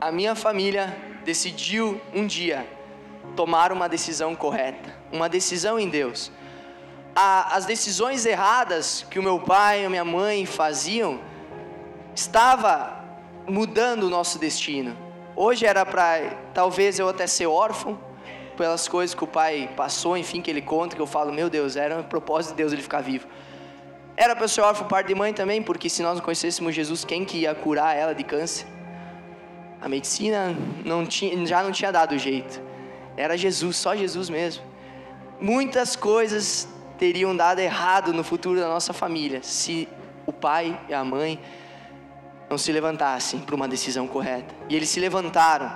A 0.00 0.10
minha 0.10 0.34
família 0.34 0.98
decidiu 1.24 2.00
um 2.12 2.26
dia 2.26 2.66
tomar 3.36 3.70
uma 3.70 3.88
decisão 3.88 4.34
correta, 4.34 4.92
uma 5.12 5.28
decisão 5.28 5.78
em 5.78 5.88
Deus. 5.88 6.32
as 7.14 7.66
decisões 7.66 8.26
erradas 8.26 9.06
que 9.08 9.20
o 9.20 9.22
meu 9.22 9.38
pai 9.38 9.84
e 9.84 9.88
minha 9.88 10.04
mãe 10.04 10.46
faziam 10.46 11.20
estava 12.12 13.00
mudando 13.46 14.08
o 14.08 14.10
nosso 14.10 14.40
destino. 14.40 14.96
Hoje 15.36 15.66
era 15.66 15.86
para 15.86 16.34
talvez 16.52 16.98
eu 16.98 17.08
até 17.08 17.28
ser 17.28 17.46
órfão 17.46 18.09
pelas 18.60 18.86
coisas 18.86 19.14
que 19.14 19.24
o 19.24 19.26
pai 19.26 19.70
passou, 19.74 20.18
enfim, 20.18 20.42
que 20.42 20.50
ele 20.50 20.60
conta, 20.60 20.94
que 20.94 21.00
eu 21.00 21.06
falo, 21.06 21.32
meu 21.32 21.48
Deus, 21.48 21.76
era 21.76 21.96
um 21.96 22.02
propósito 22.02 22.50
de 22.50 22.58
Deus 22.58 22.74
ele 22.74 22.82
ficar 22.82 23.00
vivo. 23.00 23.26
Era 24.14 24.36
para 24.36 24.46
ser 24.46 24.60
órfão 24.60 24.86
par 24.86 25.02
de 25.02 25.14
mãe 25.14 25.32
também, 25.32 25.62
porque 25.62 25.88
se 25.88 26.02
nós 26.02 26.18
não 26.18 26.22
conhecêssemos 26.22 26.74
Jesus, 26.74 27.02
quem 27.02 27.24
que 27.24 27.38
ia 27.38 27.54
curar 27.54 27.96
ela 27.96 28.14
de 28.14 28.22
câncer? 28.22 28.66
A 29.80 29.88
medicina 29.88 30.54
não 30.84 31.06
tinha, 31.06 31.46
já 31.46 31.62
não 31.62 31.72
tinha 31.72 31.90
dado 31.90 32.18
jeito. 32.18 32.60
Era 33.16 33.34
Jesus, 33.34 33.78
só 33.78 33.96
Jesus 33.96 34.28
mesmo. 34.28 34.62
Muitas 35.40 35.96
coisas 35.96 36.68
teriam 36.98 37.34
dado 37.34 37.60
errado 37.60 38.12
no 38.12 38.22
futuro 38.22 38.60
da 38.60 38.68
nossa 38.68 38.92
família 38.92 39.42
se 39.42 39.88
o 40.26 40.34
pai 40.34 40.78
e 40.86 40.92
a 40.92 41.02
mãe 41.02 41.40
não 42.50 42.58
se 42.58 42.70
levantassem 42.70 43.40
para 43.40 43.54
uma 43.54 43.66
decisão 43.66 44.06
correta. 44.06 44.54
E 44.68 44.76
eles 44.76 44.90
se 44.90 45.00
levantaram, 45.00 45.72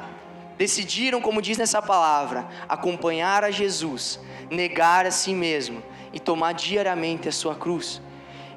decidiram, 0.56 1.20
como 1.20 1.42
diz 1.42 1.58
nessa 1.58 1.82
palavra, 1.82 2.46
acompanhar 2.68 3.44
a 3.44 3.50
Jesus, 3.50 4.20
negar 4.50 5.06
a 5.06 5.10
si 5.10 5.34
mesmo 5.34 5.82
e 6.12 6.20
tomar 6.20 6.52
diariamente 6.52 7.28
a 7.28 7.32
sua 7.32 7.54
cruz. 7.54 8.00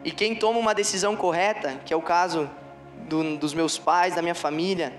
E 0.03 0.11
quem 0.11 0.35
toma 0.35 0.59
uma 0.59 0.73
decisão 0.73 1.15
correta, 1.15 1.79
que 1.85 1.93
é 1.93 1.97
o 1.97 2.01
caso 2.01 2.49
do, 3.07 3.37
dos 3.37 3.53
meus 3.53 3.77
pais, 3.77 4.15
da 4.15 4.21
minha 4.21 4.35
família, 4.35 4.93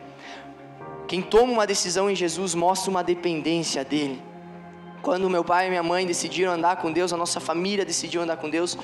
quem 1.07 1.23
toma 1.23 1.53
uma 1.53 1.67
decisão 1.67 2.11
em 2.11 2.15
Jesus 2.15 2.55
mostra 2.55 2.91
uma 2.91 3.03
dependência 3.03 3.85
dele. 3.85 4.23
Quando 5.01 5.31
meu 5.31 5.45
pai 5.45 5.67
e 5.67 5.71
minha 5.71 5.83
mãe 5.83 6.05
decidiram 6.05 6.53
andar 6.53 6.77
com 6.77 6.93
Deus, 6.93 7.13
a 7.13 7.17
nossa 7.17 7.41
família 7.41 7.85
decidiu 7.85 8.21
andar 8.21 8.37
com 8.37 8.51
Deus, 8.51 8.77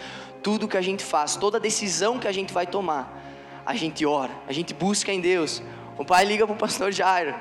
tudo 0.42 0.68
que 0.68 0.76
a 0.76 0.80
gente 0.80 1.02
faz, 1.02 1.36
toda 1.36 1.60
decisão 1.60 2.18
que 2.18 2.28
a 2.28 2.32
gente 2.32 2.52
vai 2.52 2.66
tomar, 2.66 3.20
a 3.66 3.74
gente 3.74 4.06
ora, 4.06 4.32
a 4.46 4.52
gente 4.52 4.72
busca 4.72 5.12
em 5.12 5.20
Deus. 5.20 5.62
O 5.98 6.04
pai 6.04 6.24
liga 6.24 6.46
para 6.46 6.54
o 6.54 6.58
pastor 6.58 6.92
Jairo, 6.92 7.34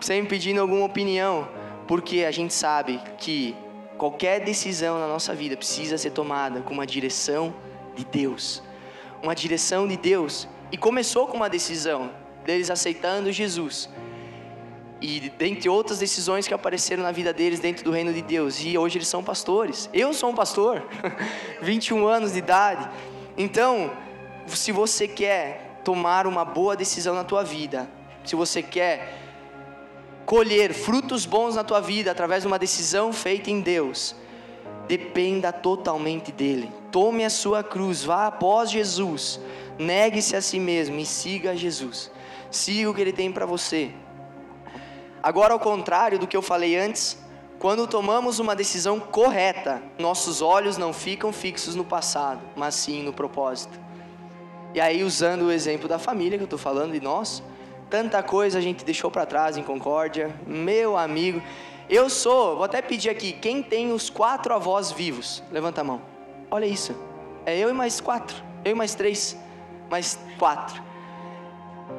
sempre 0.00 0.28
pedindo 0.28 0.60
alguma 0.60 0.84
opinião, 0.84 1.48
porque 1.86 2.24
a 2.24 2.30
gente 2.30 2.52
sabe 2.52 3.00
que 3.18 3.54
qualquer 3.96 4.40
decisão 4.40 4.98
na 4.98 5.06
nossa 5.06 5.34
vida 5.34 5.56
precisa 5.56 5.96
ser 5.98 6.10
tomada 6.10 6.60
com 6.60 6.74
uma 6.74 6.86
direção 6.86 7.54
de 7.94 8.04
Deus. 8.04 8.62
Uma 9.22 9.34
direção 9.34 9.86
de 9.86 9.96
Deus. 9.96 10.48
E 10.72 10.76
começou 10.76 11.26
com 11.26 11.36
uma 11.36 11.48
decisão 11.48 12.10
deles 12.44 12.70
aceitando 12.70 13.30
Jesus 13.32 13.88
e 15.00 15.30
dentre 15.36 15.68
outras 15.68 15.98
decisões 15.98 16.48
que 16.48 16.54
apareceram 16.54 17.02
na 17.02 17.12
vida 17.12 17.30
deles 17.30 17.60
dentro 17.60 17.84
do 17.84 17.90
reino 17.90 18.10
de 18.10 18.22
Deus. 18.22 18.64
E 18.64 18.78
hoje 18.78 18.96
eles 18.96 19.08
são 19.08 19.22
pastores. 19.22 19.90
Eu 19.92 20.14
sou 20.14 20.30
um 20.30 20.34
pastor, 20.34 20.82
21 21.60 22.06
anos 22.06 22.32
de 22.32 22.38
idade. 22.38 22.88
Então, 23.36 23.92
se 24.46 24.72
você 24.72 25.06
quer 25.06 25.80
tomar 25.84 26.26
uma 26.26 26.42
boa 26.42 26.74
decisão 26.74 27.14
na 27.14 27.22
tua 27.22 27.44
vida, 27.44 27.86
se 28.24 28.34
você 28.34 28.62
quer 28.62 29.23
colher 30.24 30.72
frutos 30.72 31.26
bons 31.26 31.54
na 31.54 31.64
tua 31.64 31.80
vida 31.80 32.10
através 32.10 32.42
de 32.42 32.46
uma 32.46 32.58
decisão 32.58 33.12
feita 33.12 33.50
em 33.50 33.60
Deus, 33.60 34.14
dependa 34.86 35.52
totalmente 35.52 36.32
dele. 36.32 36.70
Tome 36.90 37.24
a 37.24 37.30
sua 37.30 37.62
cruz, 37.62 38.02
vá 38.04 38.26
após 38.26 38.70
Jesus, 38.70 39.40
negue-se 39.78 40.36
a 40.36 40.40
si 40.40 40.58
mesmo 40.58 40.98
e 40.98 41.06
siga 41.06 41.56
Jesus. 41.56 42.10
Siga 42.50 42.90
o 42.90 42.94
que 42.94 43.00
ele 43.00 43.12
tem 43.12 43.32
para 43.32 43.46
você. 43.46 43.90
Agora, 45.22 45.52
ao 45.52 45.58
contrário 45.58 46.18
do 46.18 46.26
que 46.26 46.36
eu 46.36 46.42
falei 46.42 46.76
antes, 46.76 47.18
quando 47.58 47.86
tomamos 47.86 48.38
uma 48.38 48.54
decisão 48.54 49.00
correta, 49.00 49.82
nossos 49.98 50.42
olhos 50.42 50.76
não 50.76 50.92
ficam 50.92 51.32
fixos 51.32 51.74
no 51.74 51.84
passado, 51.84 52.42
mas 52.54 52.74
sim 52.74 53.02
no 53.02 53.12
propósito. 53.12 53.80
E 54.74 54.80
aí, 54.80 55.02
usando 55.02 55.46
o 55.46 55.52
exemplo 55.52 55.88
da 55.88 55.98
família 55.98 56.36
que 56.36 56.42
eu 56.42 56.46
estou 56.46 56.58
falando 56.58 56.92
de 56.92 57.00
nós, 57.00 57.42
tanta 57.94 58.24
coisa 58.24 58.58
a 58.58 58.60
gente 58.60 58.84
deixou 58.84 59.08
para 59.08 59.24
trás 59.24 59.56
em 59.56 59.62
Concórdia, 59.62 60.34
meu 60.44 60.96
amigo. 60.96 61.40
Eu 61.88 62.10
sou, 62.10 62.56
vou 62.56 62.64
até 62.64 62.82
pedir 62.82 63.08
aqui, 63.08 63.30
quem 63.30 63.62
tem 63.62 63.92
os 63.92 64.10
quatro 64.10 64.52
avós 64.52 64.90
vivos? 64.90 65.44
Levanta 65.48 65.82
a 65.82 65.84
mão. 65.84 66.02
Olha 66.50 66.66
isso. 66.66 66.92
É 67.46 67.56
eu 67.56 67.70
e 67.70 67.72
mais 67.72 68.00
quatro. 68.00 68.34
Eu 68.64 68.72
e 68.72 68.74
mais 68.74 68.96
três. 68.96 69.38
Mais 69.88 70.18
quatro. 70.40 70.82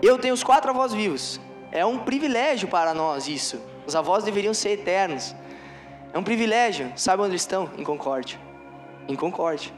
Eu 0.01 0.19
tenho 0.19 0.33
os 0.33 0.43
quatro 0.43 0.69
avós 0.69 0.93
vivos. 0.93 1.39
É 1.71 1.85
um 1.85 1.97
privilégio 1.97 2.67
para 2.67 2.93
nós 2.93 3.29
isso. 3.29 3.57
Os 3.87 3.95
avós 3.95 4.25
deveriam 4.25 4.53
ser 4.53 4.71
eternos. 4.71 5.33
É 6.11 6.19
um 6.19 6.23
privilégio. 6.23 6.91
Sabe 6.97 7.23
onde 7.23 7.37
estão? 7.37 7.69
Em 7.77 7.85
Concórdia. 7.85 8.37
Em 9.07 9.15
Concórdia. 9.15 9.71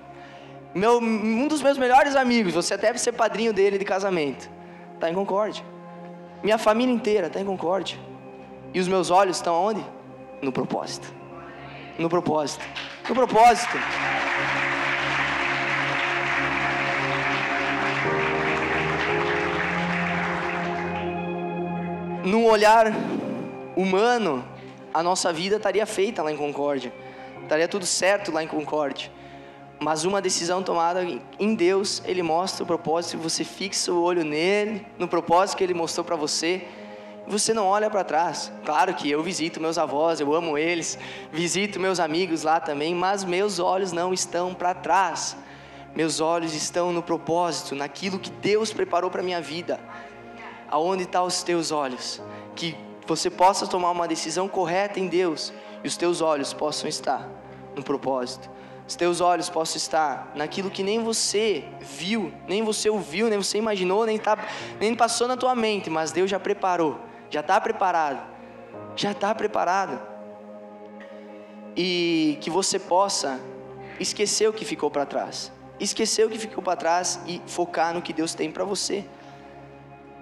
Meu, 0.74 0.97
um 0.97 1.47
dos 1.47 1.62
meus 1.62 1.77
melhores 1.77 2.15
amigos, 2.15 2.55
você 2.55 2.75
deve 2.75 2.97
ser 2.97 3.12
padrinho 3.12 3.53
dele 3.53 3.77
de 3.77 3.86
casamento. 3.86 4.50
Está 4.95 5.12
em 5.12 5.13
Concórdia. 5.13 5.76
Minha 6.44 6.58
família 6.58 6.94
inteira 6.94 7.27
está 7.27 7.41
em 7.41 7.46
Concórdia. 7.46 7.98
E 8.74 8.79
os 8.79 8.88
meus 8.88 9.10
olhos 9.10 9.38
estão 9.38 9.56
onde? 9.56 9.84
No 10.41 10.51
propósito. 10.51 11.12
No 11.98 12.10
propósito. 12.10 12.63
No 13.10 13.15
propósito. 13.15 13.77
Num 22.24 22.46
olhar 22.46 22.94
humano, 23.75 24.46
a 24.94 25.01
nossa 25.01 25.32
vida 25.32 25.56
estaria 25.56 25.86
feita 25.86 26.22
lá 26.22 26.32
em 26.32 26.38
Concórdia. 26.38 26.94
Estaria 27.41 27.67
tudo 27.67 27.86
certo 27.86 28.32
lá 28.32 28.44
em 28.44 28.48
Concórdia. 28.48 29.10
Mas 29.79 30.05
uma 30.05 30.22
decisão 30.22 30.63
tomada 30.63 31.05
em 31.39 31.53
Deus, 31.53 32.01
Ele 32.03 32.24
mostra 32.24 32.63
o 32.63 32.67
propósito, 32.67 33.17
você 33.17 33.43
fixa 33.43 33.91
o 33.91 34.01
olho 34.01 34.24
nele, 34.24 34.86
no 34.98 35.07
propósito 35.07 35.57
que 35.57 35.63
Ele 35.63 35.74
mostrou 35.74 36.03
para 36.03 36.15
você, 36.15 36.67
você 37.27 37.53
não 37.53 37.65
olha 37.65 37.89
para 37.89 38.03
trás. 38.03 38.51
Claro 38.65 38.93
que 38.96 39.10
eu 39.10 39.22
visito 39.22 39.62
meus 39.62 39.77
avós, 39.77 40.19
eu 40.19 40.34
amo 40.34 40.57
eles, 40.57 40.98
visito 41.31 41.79
meus 41.79 42.00
amigos 42.00 42.41
lá 42.41 42.60
também, 42.60 42.96
mas 42.96 43.24
meus 43.24 43.60
olhos 43.60 43.91
não 43.91 44.13
estão 44.13 44.53
para 44.53 44.74
trás. 44.74 45.38
Meus 45.96 46.19
olhos 46.19 46.55
estão 46.55 46.91
no 46.91 47.03
propósito, 47.03 47.75
naquilo 47.75 48.17
que 48.17 48.31
Deus 48.31 48.74
preparou 48.74 49.12
para 49.12 49.22
minha 49.22 49.41
vida. 49.41 49.79
Aonde 50.69 51.03
estão 51.03 51.22
tá 51.22 51.27
os 51.27 51.43
teus 51.43 51.72
olhos? 51.72 52.22
Que 52.55 52.75
você 53.05 53.29
possa 53.29 53.67
tomar 53.67 53.91
uma 53.91 54.07
decisão 54.07 54.48
correta 54.48 55.00
em 55.00 55.07
Deus 55.07 55.53
e 55.84 55.88
os 55.88 55.96
teus 55.96 56.22
olhos 56.22 56.51
possam 56.51 56.89
estar 56.89 57.27
no 57.75 57.84
propósito 57.84 58.50
os 58.88 58.96
teus 58.96 59.20
olhos 59.20 59.50
possam 59.50 59.75
estar 59.75 60.32
naquilo 60.34 60.72
que 60.72 60.82
nem 60.82 61.03
você 61.03 61.65
viu, 61.82 62.32
nem 62.48 62.63
você 62.63 62.89
ouviu, 62.89 63.27
nem 63.27 63.38
você 63.38 63.58
imaginou, 63.58 64.06
nem, 64.06 64.17
tá, 64.17 64.38
nem 64.79 64.96
passou 64.96 65.27
na 65.27 65.36
tua 65.36 65.53
mente, 65.53 65.89
mas 65.89 66.13
Deus 66.13 66.32
já 66.32 66.39
preparou, 66.39 66.98
já 67.29 67.41
está 67.41 67.60
preparado, 67.60 68.25
já 68.96 69.12
está 69.12 69.36
preparado. 69.36 70.00
E 71.75 72.38
que 72.39 72.50
você 72.50 72.79
possa 72.79 73.39
esquecer 74.00 74.48
o 74.48 74.53
que 74.53 74.63
ficou 74.63 74.89
para 74.89 75.06
trás, 75.06 75.51
esquecer 75.82 76.25
o 76.25 76.29
que 76.29 76.39
ficou 76.39 76.63
para 76.63 76.77
trás 76.77 77.20
e 77.27 77.41
focar 77.46 77.94
no 77.94 78.01
que 78.01 78.13
Deus 78.13 78.34
tem 78.34 78.50
para 78.50 78.63
você. 78.63 79.03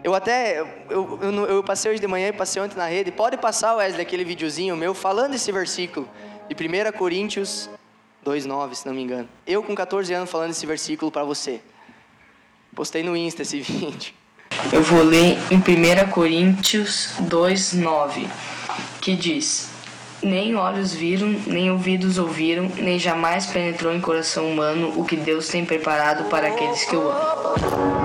Eu 0.04 0.16
até, 0.16 0.60
eu, 0.90 1.20
eu, 1.22 1.46
eu, 1.46 1.64
passei 1.64 1.92
hoje 1.92 2.02
de 2.02 2.08
manhã 2.08 2.30
e 2.30 2.34
passei 2.34 2.62
ontem 2.62 2.78
na 2.78 2.88
rede, 2.88 3.12
pode 3.12 3.38
passar, 3.38 3.76
Wesley, 3.76 4.02
aquele 4.02 4.24
videozinho 4.24 4.76
meu 4.76 4.94
falando 4.94 5.36
esse 5.36 5.52
versículo 5.52 6.10
de 6.48 6.56
1 6.56 6.92
Coríntios 6.98 7.70
2,9, 8.26 8.74
se 8.74 8.88
não 8.88 8.94
me 8.94 9.04
engano. 9.04 9.30
Eu, 9.46 9.62
com 9.62 9.76
14 9.76 10.12
anos, 10.14 10.32
falando 10.32 10.50
esse 10.50 10.66
versículo 10.66 11.12
para 11.12 11.24
você. 11.24 11.62
Postei 12.76 13.04
no 13.04 13.16
Insta 13.16 13.44
esse 13.44 13.62
vídeo. 13.62 14.14
Eu 14.74 14.82
vou 14.82 15.04
ler 15.04 15.38
em 15.52 15.58
1 15.58 16.10
Coríntios 16.12 17.14
2,9, 17.22 18.28
que 19.00 19.16
diz: 19.16 19.70
Nem 20.24 20.56
olhos 20.56 20.94
viram, 20.94 21.30
nem 21.46 21.70
ouvidos 21.70 22.18
ouviram, 22.18 22.70
nem 22.78 22.98
jamais 22.98 23.46
penetrou 23.46 23.94
em 23.94 24.02
coração 24.02 24.50
humano 24.50 25.00
o 25.00 25.06
que 25.06 25.16
Deus 25.16 25.48
tem 25.48 25.64
preparado 25.64 26.30
para 26.30 26.48
aqueles 26.48 26.84
que 26.86 26.96
o 26.96 27.10
amam. 27.10 28.05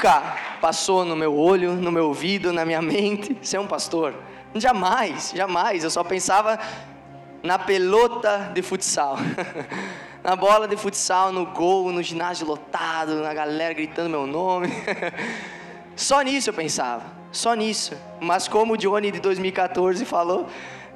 Nunca 0.00 0.34
passou 0.62 1.04
no 1.04 1.14
meu 1.14 1.36
olho, 1.36 1.74
no 1.74 1.92
meu 1.92 2.06
ouvido, 2.06 2.54
na 2.54 2.64
minha 2.64 2.80
mente 2.80 3.36
ser 3.46 3.60
um 3.60 3.66
pastor. 3.66 4.14
Jamais, 4.54 5.30
jamais. 5.36 5.84
Eu 5.84 5.90
só 5.90 6.02
pensava 6.02 6.58
na 7.42 7.58
pelota 7.58 8.50
de 8.54 8.62
futsal. 8.62 9.18
na 10.24 10.34
bola 10.34 10.66
de 10.66 10.74
futsal, 10.74 11.30
no 11.32 11.44
gol, 11.44 11.92
no 11.92 12.02
ginásio 12.02 12.46
lotado, 12.46 13.16
na 13.16 13.34
galera 13.34 13.74
gritando 13.74 14.08
meu 14.08 14.26
nome. 14.26 14.68
Só 15.94 16.22
nisso 16.22 16.48
eu 16.48 16.54
pensava, 16.54 17.04
só 17.30 17.52
nisso. 17.52 17.92
Mas 18.22 18.48
como 18.48 18.72
o 18.72 18.76
Johnny 18.78 19.10
de 19.10 19.20
2014 19.20 20.02
falou, 20.06 20.46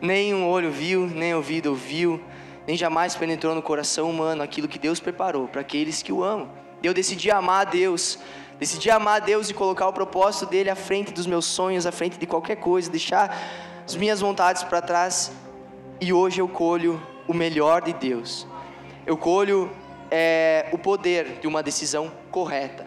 nem 0.01 0.33
um 0.33 0.49
olho 0.49 0.71
viu, 0.71 1.07
nem 1.07 1.35
ouvido 1.35 1.69
ouviu, 1.69 2.19
nem 2.67 2.75
jamais 2.75 3.15
penetrou 3.15 3.55
no 3.55 3.61
coração 3.61 4.09
humano 4.09 4.43
aquilo 4.43 4.67
que 4.67 4.79
Deus 4.79 4.99
preparou 5.01 5.47
para 5.47 5.61
aqueles 5.61 6.03
que 6.03 6.11
o 6.11 6.25
amam. 6.25 6.49
Eu 6.83 6.95
decidi 6.95 7.31
amar 7.31 7.67
a 7.67 7.71
Deus 7.71 8.19
Decidi 8.65 8.91
amar 8.91 9.17
a 9.17 9.19
Deus 9.19 9.51
e 9.51 9.53
colocar 9.53 9.87
o 9.87 9.93
propósito 9.93 10.47
dele 10.47 10.71
à 10.71 10.75
frente 10.75 11.13
dos 11.13 11.27
meus 11.27 11.45
sonhos, 11.45 11.85
à 11.85 11.93
frente 11.93 12.17
de 12.17 12.27
qualquer 12.27 12.57
coisa, 12.57 12.91
deixar 12.91 13.39
as 13.85 13.95
minhas 13.95 14.21
vontades 14.23 14.63
para 14.63 14.81
trás. 14.81 15.31
E 16.01 16.15
hoje 16.15 16.41
eu 16.41 16.49
colho 16.49 16.99
o 17.29 17.35
melhor 17.35 17.83
de 17.83 17.93
Deus. 17.93 18.47
Eu 19.05 19.19
colho 19.19 19.71
é, 20.11 20.67
o 20.73 20.79
poder 20.79 21.41
de 21.43 21.47
uma 21.47 21.63
decisão 21.63 22.11
correta. 22.31 22.87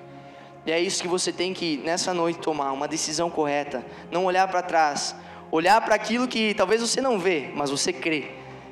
E 0.66 0.72
é 0.72 0.80
isso 0.80 1.00
que 1.00 1.08
você 1.08 1.32
tem 1.32 1.54
que 1.54 1.78
nessa 1.78 2.12
noite 2.12 2.40
tomar, 2.40 2.72
uma 2.72 2.88
decisão 2.88 3.30
correta. 3.30 3.86
Não 4.10 4.26
olhar 4.26 4.48
para 4.48 4.64
trás, 4.64 5.16
olhar 5.52 5.80
para 5.82 5.94
aquilo 5.94 6.28
que 6.28 6.56
talvez 6.56 6.82
você 6.82 7.00
não 7.02 7.20
vê, 7.20 7.52
mas 7.54 7.70
você 7.70 7.94
crê 7.94 8.32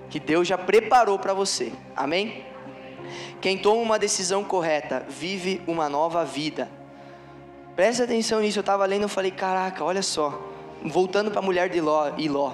que 0.10 0.20
Deus 0.20 0.48
já 0.48 0.58
preparou 0.58 1.20
para 1.20 1.36
você. 1.36 1.72
Amém? 1.96 2.44
Quem 3.40 3.60
toma 3.60 3.84
uma 3.84 4.00
decisão 4.00 4.44
correta 4.44 5.06
vive 5.08 5.62
uma 5.68 5.88
nova 5.88 6.26
vida. 6.26 6.68
Preste 7.76 8.04
atenção 8.04 8.40
nisso, 8.40 8.60
eu 8.60 8.62
estava 8.62 8.86
lendo 8.86 9.06
e 9.06 9.10
falei, 9.10 9.32
caraca, 9.32 9.84
olha 9.84 10.02
só. 10.02 10.42
Voltando 10.82 11.30
para 11.30 11.40
a 11.40 11.44
mulher 11.44 11.68
de 11.68 11.82
Ló, 11.82 12.12
e 12.18 12.30
Ló. 12.30 12.54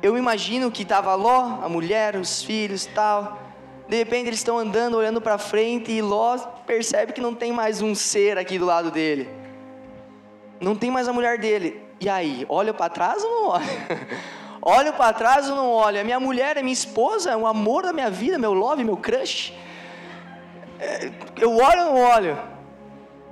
Eu 0.00 0.16
imagino 0.16 0.70
que 0.70 0.82
estava 0.82 1.14
Ló, 1.16 1.58
a 1.62 1.68
mulher, 1.68 2.14
os 2.14 2.44
filhos 2.44 2.86
tal. 2.86 3.38
De 3.88 3.96
repente 3.96 4.28
eles 4.28 4.38
estão 4.38 4.56
andando, 4.58 4.96
olhando 4.96 5.20
para 5.20 5.36
frente 5.36 5.90
e 5.90 6.00
Ló 6.00 6.38
percebe 6.64 7.12
que 7.12 7.20
não 7.20 7.34
tem 7.34 7.52
mais 7.52 7.82
um 7.82 7.92
ser 7.92 8.38
aqui 8.38 8.56
do 8.56 8.66
lado 8.66 8.90
dele. 8.90 9.28
Não 10.60 10.76
tem 10.76 10.90
mais 10.90 11.08
a 11.08 11.12
mulher 11.12 11.36
dele. 11.38 11.82
E 12.00 12.08
aí, 12.08 12.46
olha 12.48 12.72
para 12.72 12.88
trás 12.88 13.24
ou 13.24 13.30
não 13.30 13.48
olha? 13.48 13.64
olho 14.62 14.92
para 14.92 15.12
trás 15.12 15.50
ou 15.50 15.56
não 15.56 15.70
olho? 15.70 16.00
A 16.00 16.04
minha 16.04 16.20
mulher 16.20 16.56
é 16.56 16.62
minha 16.62 16.72
esposa, 16.72 17.32
é 17.32 17.36
o 17.36 17.46
amor 17.46 17.82
da 17.82 17.92
minha 17.92 18.10
vida, 18.10 18.38
meu 18.38 18.52
love, 18.52 18.84
meu 18.84 18.96
crush. 18.96 19.52
É, 20.78 21.10
eu 21.40 21.56
olho 21.56 21.86
ou 21.86 21.94
não 21.94 22.00
olho? 22.00 22.53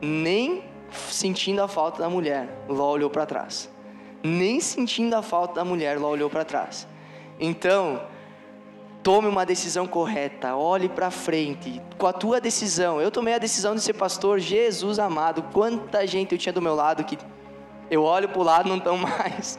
Nem 0.03 0.65
sentindo 0.91 1.63
a 1.63 1.69
falta 1.69 2.03
da 2.03 2.11
mulher, 2.11 2.49
Ló 2.69 2.91
olhou 2.91 3.09
para 3.09 3.25
trás. 3.25 3.71
Nem 4.23 4.61
sentindo 4.61 5.15
a 5.15 5.23
falta 5.23 5.55
da 5.55 5.65
mulher, 5.65 5.99
Ló 5.99 6.09
olhou 6.09 6.29
para 6.29 6.45
trás. 6.45 6.89
Então, 7.39 8.03
tome 9.03 9.29
uma 9.29 9.47
decisão 9.47 9.87
correta, 9.87 10.57
olhe 10.57 10.89
para 10.89 11.11
frente. 11.11 11.81
Com 11.97 12.07
a 12.09 12.13
tua 12.13 12.41
decisão, 12.41 13.01
eu 13.01 13.11
tomei 13.11 13.35
a 13.35 13.39
decisão 13.39 13.75
de 13.75 13.81
ser 13.81 13.95
pastor, 13.95 14.41
Jesus 14.41 14.99
amado. 14.99 15.45
Quanta 15.53 16.05
gente 16.07 16.33
eu 16.33 16.39
tinha 16.39 16.53
do 16.53 16.61
meu 16.61 16.75
lado 16.75 17.05
que 17.05 17.17
eu 17.91 18.03
olho 18.03 18.29
para 18.29 18.41
o 18.41 18.43
lado, 18.43 18.69
não 18.69 18.79
estão 18.79 18.97
mais. 18.99 19.59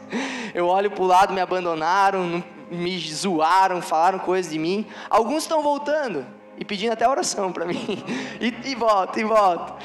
Eu 0.53 0.67
olho 0.67 0.91
para 0.91 1.03
o 1.03 1.07
lado, 1.07 1.33
me 1.33 1.39
abandonaram, 1.39 2.43
me 2.69 2.99
zoaram, 2.99 3.81
falaram 3.81 4.19
coisas 4.19 4.51
de 4.51 4.59
mim. 4.59 4.85
Alguns 5.09 5.43
estão 5.43 5.63
voltando 5.63 6.25
e 6.57 6.65
pedindo 6.65 6.91
até 6.91 7.07
oração 7.07 7.51
para 7.51 7.65
mim. 7.65 8.03
E, 8.41 8.71
e 8.71 8.75
volta, 8.75 9.21
e 9.21 9.23
volta. 9.23 9.75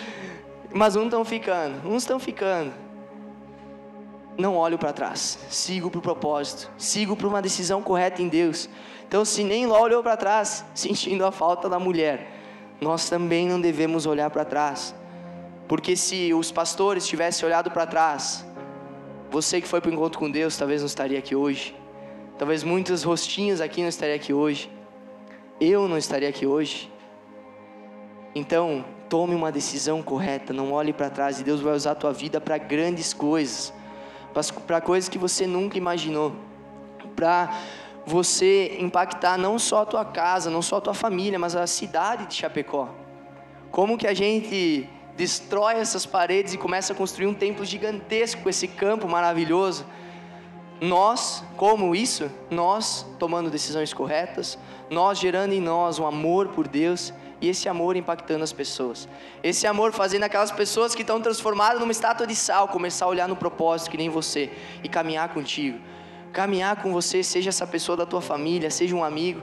Mas 0.72 0.96
uns 0.96 1.04
estão 1.04 1.24
ficando, 1.24 1.88
uns 1.88 2.02
estão 2.02 2.18
ficando. 2.18 2.72
Não 4.37 4.57
olho 4.57 4.78
para 4.78 4.92
trás, 4.92 5.38
sigo 5.48 5.90
para 5.90 5.98
o 5.98 6.02
propósito, 6.02 6.70
sigo 6.78 7.16
para 7.16 7.26
uma 7.26 7.42
decisão 7.42 7.83
correta 7.83 8.22
em 8.22 8.28
Deus. 8.28 8.68
Então, 9.07 9.24
se 9.24 9.42
nem 9.42 9.66
Ló 9.66 9.81
olhou 9.81 10.02
para 10.02 10.16
trás, 10.16 10.64
sentindo 10.74 11.24
a 11.24 11.33
falta 11.33 11.68
da 11.68 11.78
mulher, 11.78 12.31
nós 12.81 13.09
também 13.09 13.48
não 13.48 13.61
devemos 13.61 14.07
olhar 14.07 14.31
para 14.31 14.44
trás. 14.44 14.94
Porque 15.66 15.96
se 15.96 16.33
os 16.33 16.52
pastores 16.52 17.07
tivessem 17.07 17.46
olhado 17.46 17.70
para 17.70 17.87
trás, 17.87 18.46
você 19.31 19.61
que 19.61 19.68
foi 19.68 19.81
para 19.81 19.90
o 19.90 19.94
encontro 19.94 20.18
com 20.18 20.31
Deus, 20.31 20.57
talvez 20.57 20.81
não 20.81 20.87
estaria 20.87 21.18
aqui 21.18 21.35
hoje. 21.35 21.74
Talvez 22.38 22.62
muitos 22.62 23.02
rostinhos 23.02 23.61
aqui 23.61 23.83
não 23.83 23.88
estariam 23.88 24.16
aqui 24.16 24.33
hoje. 24.33 24.70
Eu 25.61 25.88
não 25.88 25.98
estaria 25.98 26.28
aqui 26.28 26.46
hoje. 26.46 26.90
Então, 28.35 28.85
tome 29.09 29.35
uma 29.35 29.51
decisão 29.51 30.03
correta, 30.03 30.53
não 30.53 30.73
olhe 30.73 30.92
para 30.92 31.11
trás 31.11 31.40
e 31.40 31.44
Deus 31.44 31.61
vai 31.61 31.75
usar 31.75 31.92
a 31.92 31.94
tua 31.94 32.12
vida 32.12 32.40
para 32.40 32.59
grandes 32.59 33.14
coisas, 33.14 33.73
para 34.66 34.81
coisas 34.81 35.09
que 35.09 35.18
você 35.18 35.47
nunca 35.47 35.79
imaginou, 35.79 36.35
para 37.16 37.51
você 38.07 38.77
impactar 38.81 39.37
não 39.37 39.59
só 39.59 39.83
a 39.83 39.87
tua 39.87 40.05
casa, 40.05 40.51
não 40.51 40.62
só 40.62 40.77
a 40.77 40.81
tua 40.81 40.94
família, 40.94 41.38
mas 41.38 41.55
a 41.57 41.66
cidade 41.66 42.27
de 42.27 42.35
Chapecó. 42.35 42.88
Como 43.71 43.99
que 43.99 44.07
a 44.07 44.14
gente 44.14 44.88
destrói 45.16 45.75
essas 45.75 46.07
paredes 46.07 46.55
e 46.55 46.59
começa 46.59 46.92
a 46.92 46.97
construir 46.97 47.27
um 47.27 47.35
templo 47.35 47.64
gigantesco 47.64 48.49
esse 48.49 48.68
campo 48.68 49.09
maravilhoso? 49.09 49.85
Nós, 50.81 51.44
como 51.57 51.94
isso? 51.94 52.31
Nós 52.51 53.05
tomando 53.18 53.51
decisões 53.51 53.92
corretas, 53.92 54.59
nós 54.88 55.18
gerando 55.18 55.53
em 55.53 55.61
nós 55.61 55.99
um 55.99 56.07
amor 56.07 56.49
por 56.49 56.68
Deus 56.68 57.12
e 57.40 57.48
esse 57.48 57.68
amor 57.68 57.96
impactando 57.96 58.42
as 58.42 58.53
pessoas. 58.53 59.09
Esse 59.42 59.66
amor 59.66 59.92
fazendo 59.92 60.24
aquelas 60.24 60.51
pessoas 60.51 60.94
que 60.94 61.03
estão 61.03 61.20
transformadas 61.20 61.81
numa 61.81 61.92
estátua 61.92 62.27
de 62.27 62.35
sal 62.35 62.68
começar 62.68 63.07
a 63.07 63.09
olhar 63.09 63.29
no 63.29 63.37
propósito 63.37 63.90
que 63.90 63.96
nem 63.96 64.09
você 64.09 64.51
e 64.83 64.88
caminhar 64.88 65.29
contigo. 65.29 65.79
Caminhar 66.33 66.83
com 66.83 66.92
você, 66.92 67.22
seja 67.22 67.48
essa 67.48 67.66
pessoa 67.66 67.96
da 67.96 68.05
tua 68.05 68.20
família, 68.20 68.70
seja 68.70 68.94
um 68.94 69.05
amigo. 69.05 69.42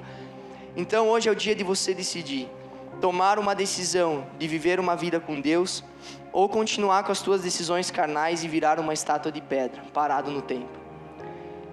Então 0.75 1.09
hoje 1.09 1.29
é 1.29 1.31
o 1.31 1.35
dia 1.35 1.55
de 1.55 1.63
você 1.63 1.93
decidir. 1.93 2.49
tomar 3.01 3.37
uma 3.37 3.53
decisão 3.53 4.25
de 4.39 4.47
viver 4.47 4.79
uma 4.79 4.95
vida 4.95 5.19
com 5.19 5.41
Deus 5.41 5.83
ou 6.31 6.47
continuar 6.47 7.03
com 7.03 7.11
as 7.11 7.21
tuas 7.21 7.41
decisões 7.41 7.91
carnais 7.91 8.43
e 8.43 8.47
virar 8.47 8.79
uma 8.79 8.93
estátua 8.93 9.31
de 9.31 9.41
pedra, 9.41 9.81
parado 9.93 10.31
no 10.31 10.41
tempo. 10.41 10.79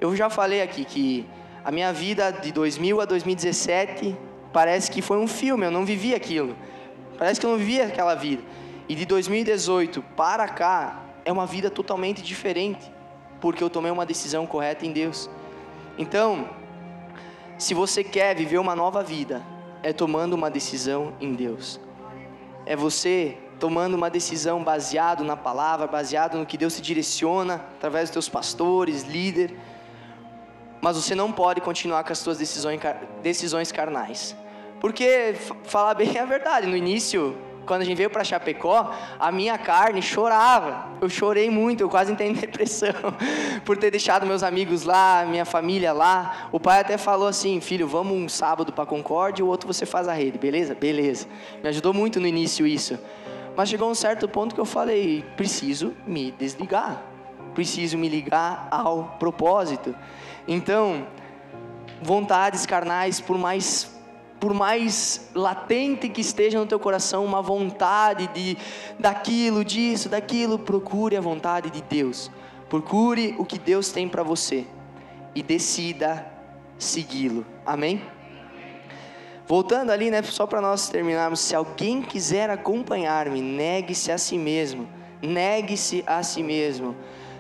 Eu 0.01 0.17
já 0.17 0.29
falei 0.29 0.63
aqui 0.63 0.85
que 0.85 1.27
a 1.65 1.71
minha 1.71 1.93
vida 1.93 2.33
de 2.33 2.51
2000 2.51 3.01
a 3.01 3.05
2017 3.05 4.17
parece 4.53 4.91
que 4.91 5.03
foi 5.03 5.19
um 5.19 5.27
filme, 5.27 5.67
eu 5.67 5.71
não 5.71 5.85
vivi 5.85 6.15
aquilo. 6.15 6.57
Parece 7.19 7.41
que 7.41 7.47
eu 7.47 7.51
não 7.51 7.59
vivia 7.59 7.87
aquela 7.87 8.15
vida. 8.15 8.43
E 8.89 8.95
de 8.95 9.07
2018 9.07 10.03
para 10.17 10.49
cá 10.49 11.03
é 11.25 11.33
uma 11.33 11.47
vida 11.47 11.71
totalmente 11.71 12.23
diferente, 12.23 12.93
porque 13.41 13.63
eu 13.63 13.71
tomei 13.71 13.91
uma 13.91 14.05
decisão 14.05 14.47
correta 14.47 14.85
em 14.85 14.93
Deus. 14.93 15.31
Então, 15.97 16.49
se 17.59 17.75
você 17.75 18.03
quer 18.03 18.35
viver 18.35 18.59
uma 18.59 18.75
nova 18.75 19.03
vida, 19.03 19.43
é 19.83 19.93
tomando 19.93 20.35
uma 20.35 20.51
decisão 20.51 21.15
em 21.21 21.35
Deus. 21.35 21.81
É 22.67 22.77
você 22.77 23.37
tomando 23.59 23.95
uma 23.95 24.11
decisão 24.11 24.63
baseado 24.65 25.23
na 25.23 25.37
palavra, 25.37 25.87
baseado 25.87 26.37
no 26.37 26.45
que 26.45 26.59
Deus 26.59 26.75
te 26.75 26.83
direciona 26.83 27.65
através 27.77 28.09
dos 28.09 28.15
teus 28.15 28.29
pastores, 28.29 29.05
líder. 29.05 29.57
Mas 30.81 30.97
você 30.97 31.15
não 31.15 31.31
pode 31.31 31.61
continuar 31.61 32.03
com 32.03 32.13
as 32.13 32.19
suas 32.19 32.39
decisões, 32.39 32.81
decisões 33.23 33.71
carnais. 33.71 34.35
Porque, 34.83 35.37
falar 35.63 35.95
bem 35.95 36.19
a 36.19 36.25
verdade, 36.27 36.67
no 36.67 36.77
início 36.77 37.39
quando 37.65 37.83
a 37.83 37.85
gente 37.85 37.97
veio 37.97 38.11
para 38.11 38.25
Chapecó, 38.25 38.93
a 39.21 39.31
minha 39.31 39.57
carne 39.57 40.03
chorava. 40.03 40.89
Eu 41.01 41.09
chorei 41.09 41.49
muito, 41.49 41.81
eu 41.81 41.89
quase 41.89 42.11
entrei 42.11 42.27
em 42.31 42.33
depressão 42.33 42.93
por 43.65 43.77
ter 43.77 43.93
deixado 43.93 44.27
meus 44.27 44.43
amigos 44.43 44.83
lá, 44.83 45.25
minha 45.25 45.45
família 45.45 45.93
lá. 45.93 46.49
O 46.51 46.59
pai 46.59 46.81
até 46.81 46.99
falou 46.99 47.29
assim: 47.29 47.61
"Filho, 47.61 47.87
vamos 47.87 48.17
um 48.17 48.29
sábado 48.29 48.73
para 48.73 48.85
Concórdia, 48.85 49.45
o 49.45 49.49
outro 49.49 49.73
você 49.73 49.87
faz 49.87 50.09
a 50.09 50.13
rede, 50.13 50.37
beleza? 50.37 50.75
Beleza". 50.75 51.29
Me 51.63 51.69
ajudou 51.69 51.95
muito 51.95 52.19
no 52.19 52.27
início 52.27 52.67
isso. 52.67 52.99
Mas 53.57 53.69
chegou 53.69 53.89
um 53.89 53.95
certo 53.95 54.29
ponto 54.29 54.53
que 54.53 54.61
eu 54.61 54.65
falei: 54.65 55.25
"Preciso 55.37 55.95
me 56.05 56.33
desligar. 56.33 57.01
Preciso 57.55 57.97
me 57.97 58.09
ligar 58.09 58.67
ao 58.69 59.15
propósito". 59.21 59.95
Então, 60.49 61.07
vontades 62.03 62.67
carnais, 62.67 63.21
por 63.21 63.39
mais 63.39 63.92
por 64.43 64.53
mais 64.53 65.31
latente 65.37 66.09
que 66.09 66.21
esteja 66.21 66.59
no 66.59 66.67
teu 66.67 66.81
coração 66.81 67.25
uma 67.25 67.41
vontade 67.41 68.27
de 68.35 68.59
daquilo, 68.99 69.65
disso, 69.65 70.09
daquilo, 70.09 70.59
procure 70.59 71.17
a 71.17 71.21
vontade 71.21 71.71
de 71.71 71.81
Deus. 71.81 72.29
Procure 72.69 73.37
o 73.39 73.45
que 73.45 73.57
Deus 73.57 73.93
tem 73.93 74.09
para 74.09 74.25
você 74.25 74.67
e 75.33 75.45
decida 75.45 76.27
segui-lo. 76.77 77.47
Amém? 77.65 78.03
Voltando 79.47 79.91
ali, 79.93 80.11
né, 80.11 80.21
só 80.25 80.45
para 80.45 80.61
nós 80.61 80.89
terminarmos, 80.89 81.39
se 81.39 81.55
alguém 81.55 82.03
quiser 82.03 82.51
acompanhar-me, 82.51 83.41
negue-se 83.41 84.11
a 84.11 84.19
si 84.19 84.37
mesmo. 84.37 84.89
Negue-se 85.23 86.03
a 86.05 86.21
si 86.25 86.43
mesmo. 86.43 86.97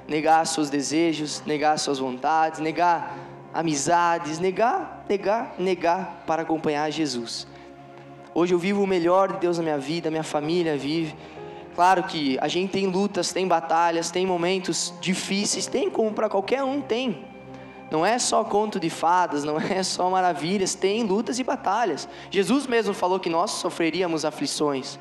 Negar 0.07 0.47
seus 0.47 0.71
desejos, 0.71 1.43
negar 1.45 1.77
suas 1.81 1.99
vontades, 1.99 2.61
negar 2.61 3.32
amizades, 3.53 4.39
negar, 4.39 5.05
negar, 5.09 5.55
negar 5.59 6.23
para 6.27 6.43
acompanhar 6.43 6.91
Jesus. 6.91 7.47
Hoje 8.35 8.55
eu 8.55 8.59
vivo 8.59 8.83
o 8.83 8.87
melhor 8.87 9.33
de 9.33 9.41
Deus 9.41 9.59
na 9.59 9.63
minha 9.63 9.79
vida, 9.79 10.11
minha 10.11 10.23
família 10.23 10.77
vive. 10.77 11.15
Claro 11.75 12.03
que 12.05 12.39
a 12.41 12.49
gente 12.49 12.71
tem 12.71 12.87
lutas, 12.87 13.33
tem 13.33 13.47
batalhas, 13.47 14.11
tem 14.11 14.27
momentos 14.27 14.93
difíceis, 15.01 15.67
tem 15.67 15.91
como 15.91 16.13
para 16.13 16.29
qualquer 16.29 16.63
um 16.63 16.81
tem. 16.81 17.27
Não 17.91 18.07
é 18.07 18.19
só 18.19 18.43
conto 18.43 18.81
de 18.81 18.89
fadas, 18.89 19.45
não 19.45 19.59
é 19.61 19.83
só 19.83 20.09
maravilhas, 20.09 20.75
tem 20.75 21.03
lutas 21.03 21.39
e 21.39 21.45
batalhas. 21.45 22.09
Jesus 22.31 22.67
mesmo 22.67 22.95
falou 22.95 23.21
que 23.21 23.29
nós 23.29 23.51
sofreríamos 23.51 24.25
aflições. 24.25 24.99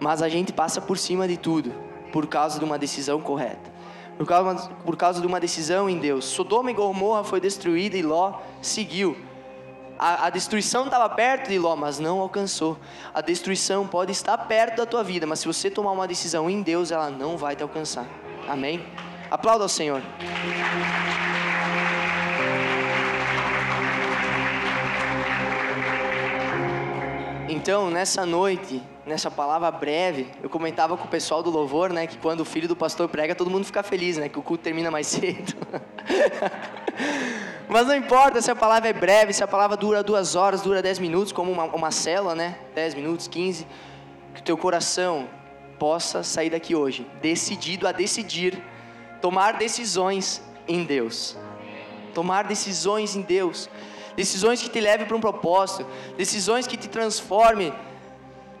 Mas 0.00 0.20
a 0.22 0.28
gente 0.28 0.52
passa 0.52 0.80
por 0.80 0.98
cima 0.98 1.28
de 1.28 1.36
tudo, 1.36 1.72
por 2.10 2.26
causa 2.26 2.58
de 2.58 2.64
uma 2.64 2.78
decisão 2.78 3.20
correta 3.20 3.79
por 4.20 4.26
causa, 4.26 4.68
por 4.84 4.96
causa 4.98 5.20
de 5.22 5.26
uma 5.26 5.40
decisão 5.40 5.88
em 5.88 5.96
Deus. 5.96 6.26
Sodoma 6.26 6.70
e 6.70 6.74
Gomorra 6.74 7.24
foi 7.24 7.40
destruída 7.40 7.96
e 7.96 8.02
Ló 8.02 8.38
seguiu. 8.60 9.16
A, 9.98 10.26
a 10.26 10.30
destruição 10.30 10.84
estava 10.84 11.08
perto 11.08 11.48
de 11.48 11.58
Ló, 11.58 11.74
mas 11.74 11.98
não 11.98 12.20
alcançou. 12.20 12.76
A 13.14 13.22
destruição 13.22 13.86
pode 13.86 14.12
estar 14.12 14.36
perto 14.36 14.76
da 14.76 14.84
tua 14.84 15.02
vida, 15.02 15.26
mas 15.26 15.38
se 15.38 15.46
você 15.46 15.70
tomar 15.70 15.92
uma 15.92 16.06
decisão 16.06 16.50
em 16.50 16.60
Deus, 16.60 16.90
ela 16.90 17.08
não 17.08 17.38
vai 17.38 17.56
te 17.56 17.62
alcançar. 17.62 18.04
Amém? 18.46 18.84
Aplauda 19.30 19.64
ao 19.64 19.70
Senhor. 19.70 20.02
Então, 27.62 27.90
nessa 27.90 28.24
noite, 28.24 28.82
nessa 29.04 29.30
palavra 29.30 29.70
breve, 29.70 30.28
eu 30.42 30.48
comentava 30.48 30.96
com 30.96 31.04
o 31.04 31.08
pessoal 31.08 31.42
do 31.42 31.50
louvor, 31.50 31.92
né, 31.92 32.06
que 32.06 32.16
quando 32.16 32.40
o 32.40 32.44
filho 32.44 32.66
do 32.66 32.74
pastor 32.74 33.06
prega, 33.06 33.34
todo 33.34 33.50
mundo 33.50 33.66
fica 33.66 33.82
feliz, 33.82 34.16
né, 34.16 34.30
que 34.30 34.38
o 34.38 34.42
culto 34.42 34.64
termina 34.64 34.90
mais 34.90 35.08
cedo. 35.12 35.52
Mas 37.68 37.86
não 37.86 37.94
importa 37.94 38.40
se 38.40 38.50
a 38.50 38.56
palavra 38.56 38.88
é 38.88 38.94
breve, 38.94 39.34
se 39.34 39.44
a 39.44 39.46
palavra 39.46 39.76
dura 39.76 40.02
duas 40.02 40.34
horas, 40.34 40.62
dura 40.62 40.80
dez 40.80 40.98
minutos, 40.98 41.32
como 41.32 41.52
uma, 41.52 41.64
uma 41.64 41.90
célula, 41.90 42.34
né, 42.34 42.56
dez 42.74 42.94
minutos, 42.94 43.28
quinze, 43.28 43.66
que 44.34 44.40
o 44.40 44.42
teu 44.42 44.56
coração 44.56 45.28
possa 45.78 46.22
sair 46.22 46.48
daqui 46.48 46.74
hoje, 46.74 47.06
decidido 47.20 47.86
a 47.86 47.92
decidir, 47.92 48.58
tomar 49.20 49.58
decisões 49.58 50.42
em 50.66 50.82
Deus. 50.82 51.36
Tomar 52.14 52.44
decisões 52.44 53.14
em 53.14 53.20
Deus 53.20 53.68
decisões 54.20 54.60
que 54.60 54.68
te 54.68 54.78
levem 54.80 55.06
para 55.06 55.16
um 55.16 55.20
propósito, 55.20 55.86
decisões 56.14 56.66
que 56.66 56.76
te 56.76 56.86
transformem 56.90 57.72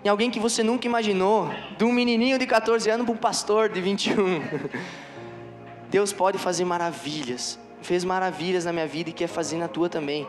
em 0.02 0.08
alguém 0.08 0.30
que 0.30 0.40
você 0.40 0.62
nunca 0.62 0.86
imaginou, 0.86 1.50
de 1.76 1.84
um 1.84 1.92
menininho 1.92 2.38
de 2.38 2.46
14 2.46 2.88
anos 2.88 3.04
para 3.04 3.14
um 3.14 3.18
pastor 3.18 3.68
de 3.68 3.78
21. 3.78 4.40
Deus 5.90 6.14
pode 6.14 6.38
fazer 6.38 6.64
maravilhas, 6.64 7.58
fez 7.82 8.04
maravilhas 8.04 8.64
na 8.64 8.72
minha 8.72 8.86
vida 8.86 9.10
e 9.10 9.12
quer 9.12 9.26
fazer 9.26 9.58
na 9.58 9.68
tua 9.68 9.90
também. 9.90 10.26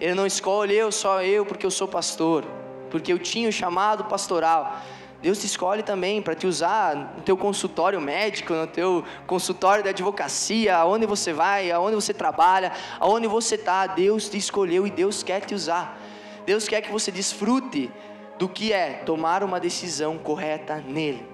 Ele 0.00 0.14
não 0.14 0.24
escolhe 0.24 0.76
eu 0.76 0.92
só 0.92 1.20
eu 1.22 1.44
porque 1.44 1.66
eu 1.66 1.70
sou 1.70 1.88
pastor, 1.88 2.44
porque 2.88 3.12
eu 3.12 3.18
tinha 3.18 3.48
o 3.48 3.52
chamado 3.52 4.04
pastoral. 4.04 4.80
Deus 5.22 5.38
te 5.38 5.46
escolhe 5.46 5.84
também 5.84 6.20
para 6.20 6.34
te 6.34 6.48
usar 6.48 6.96
no 6.96 7.22
teu 7.22 7.36
consultório 7.36 8.00
médico, 8.00 8.52
no 8.52 8.66
teu 8.66 9.04
consultório 9.24 9.80
de 9.80 9.88
advocacia, 9.88 10.76
aonde 10.76 11.06
você 11.06 11.32
vai, 11.32 11.70
aonde 11.70 11.94
você 11.94 12.12
trabalha, 12.12 12.72
aonde 12.98 13.28
você 13.28 13.54
está. 13.54 13.86
Deus 13.86 14.28
te 14.28 14.36
escolheu 14.36 14.84
e 14.84 14.90
Deus 14.90 15.22
quer 15.22 15.40
te 15.42 15.54
usar. 15.54 15.96
Deus 16.44 16.66
quer 16.66 16.80
que 16.80 16.90
você 16.90 17.12
desfrute 17.12 17.88
do 18.36 18.48
que 18.48 18.72
é 18.72 18.94
tomar 19.06 19.44
uma 19.44 19.60
decisão 19.60 20.18
correta 20.18 20.82
nele. 20.84 21.24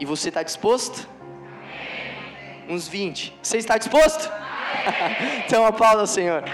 E 0.00 0.06
você 0.06 0.30
está 0.30 0.42
disposto? 0.42 1.06
Uns 2.66 2.88
20. 2.88 3.38
Você 3.42 3.58
está 3.58 3.76
disposto? 3.76 4.32
então 5.44 5.66
aplauda 5.66 6.00
ao 6.00 6.06
Senhor. 6.06 6.44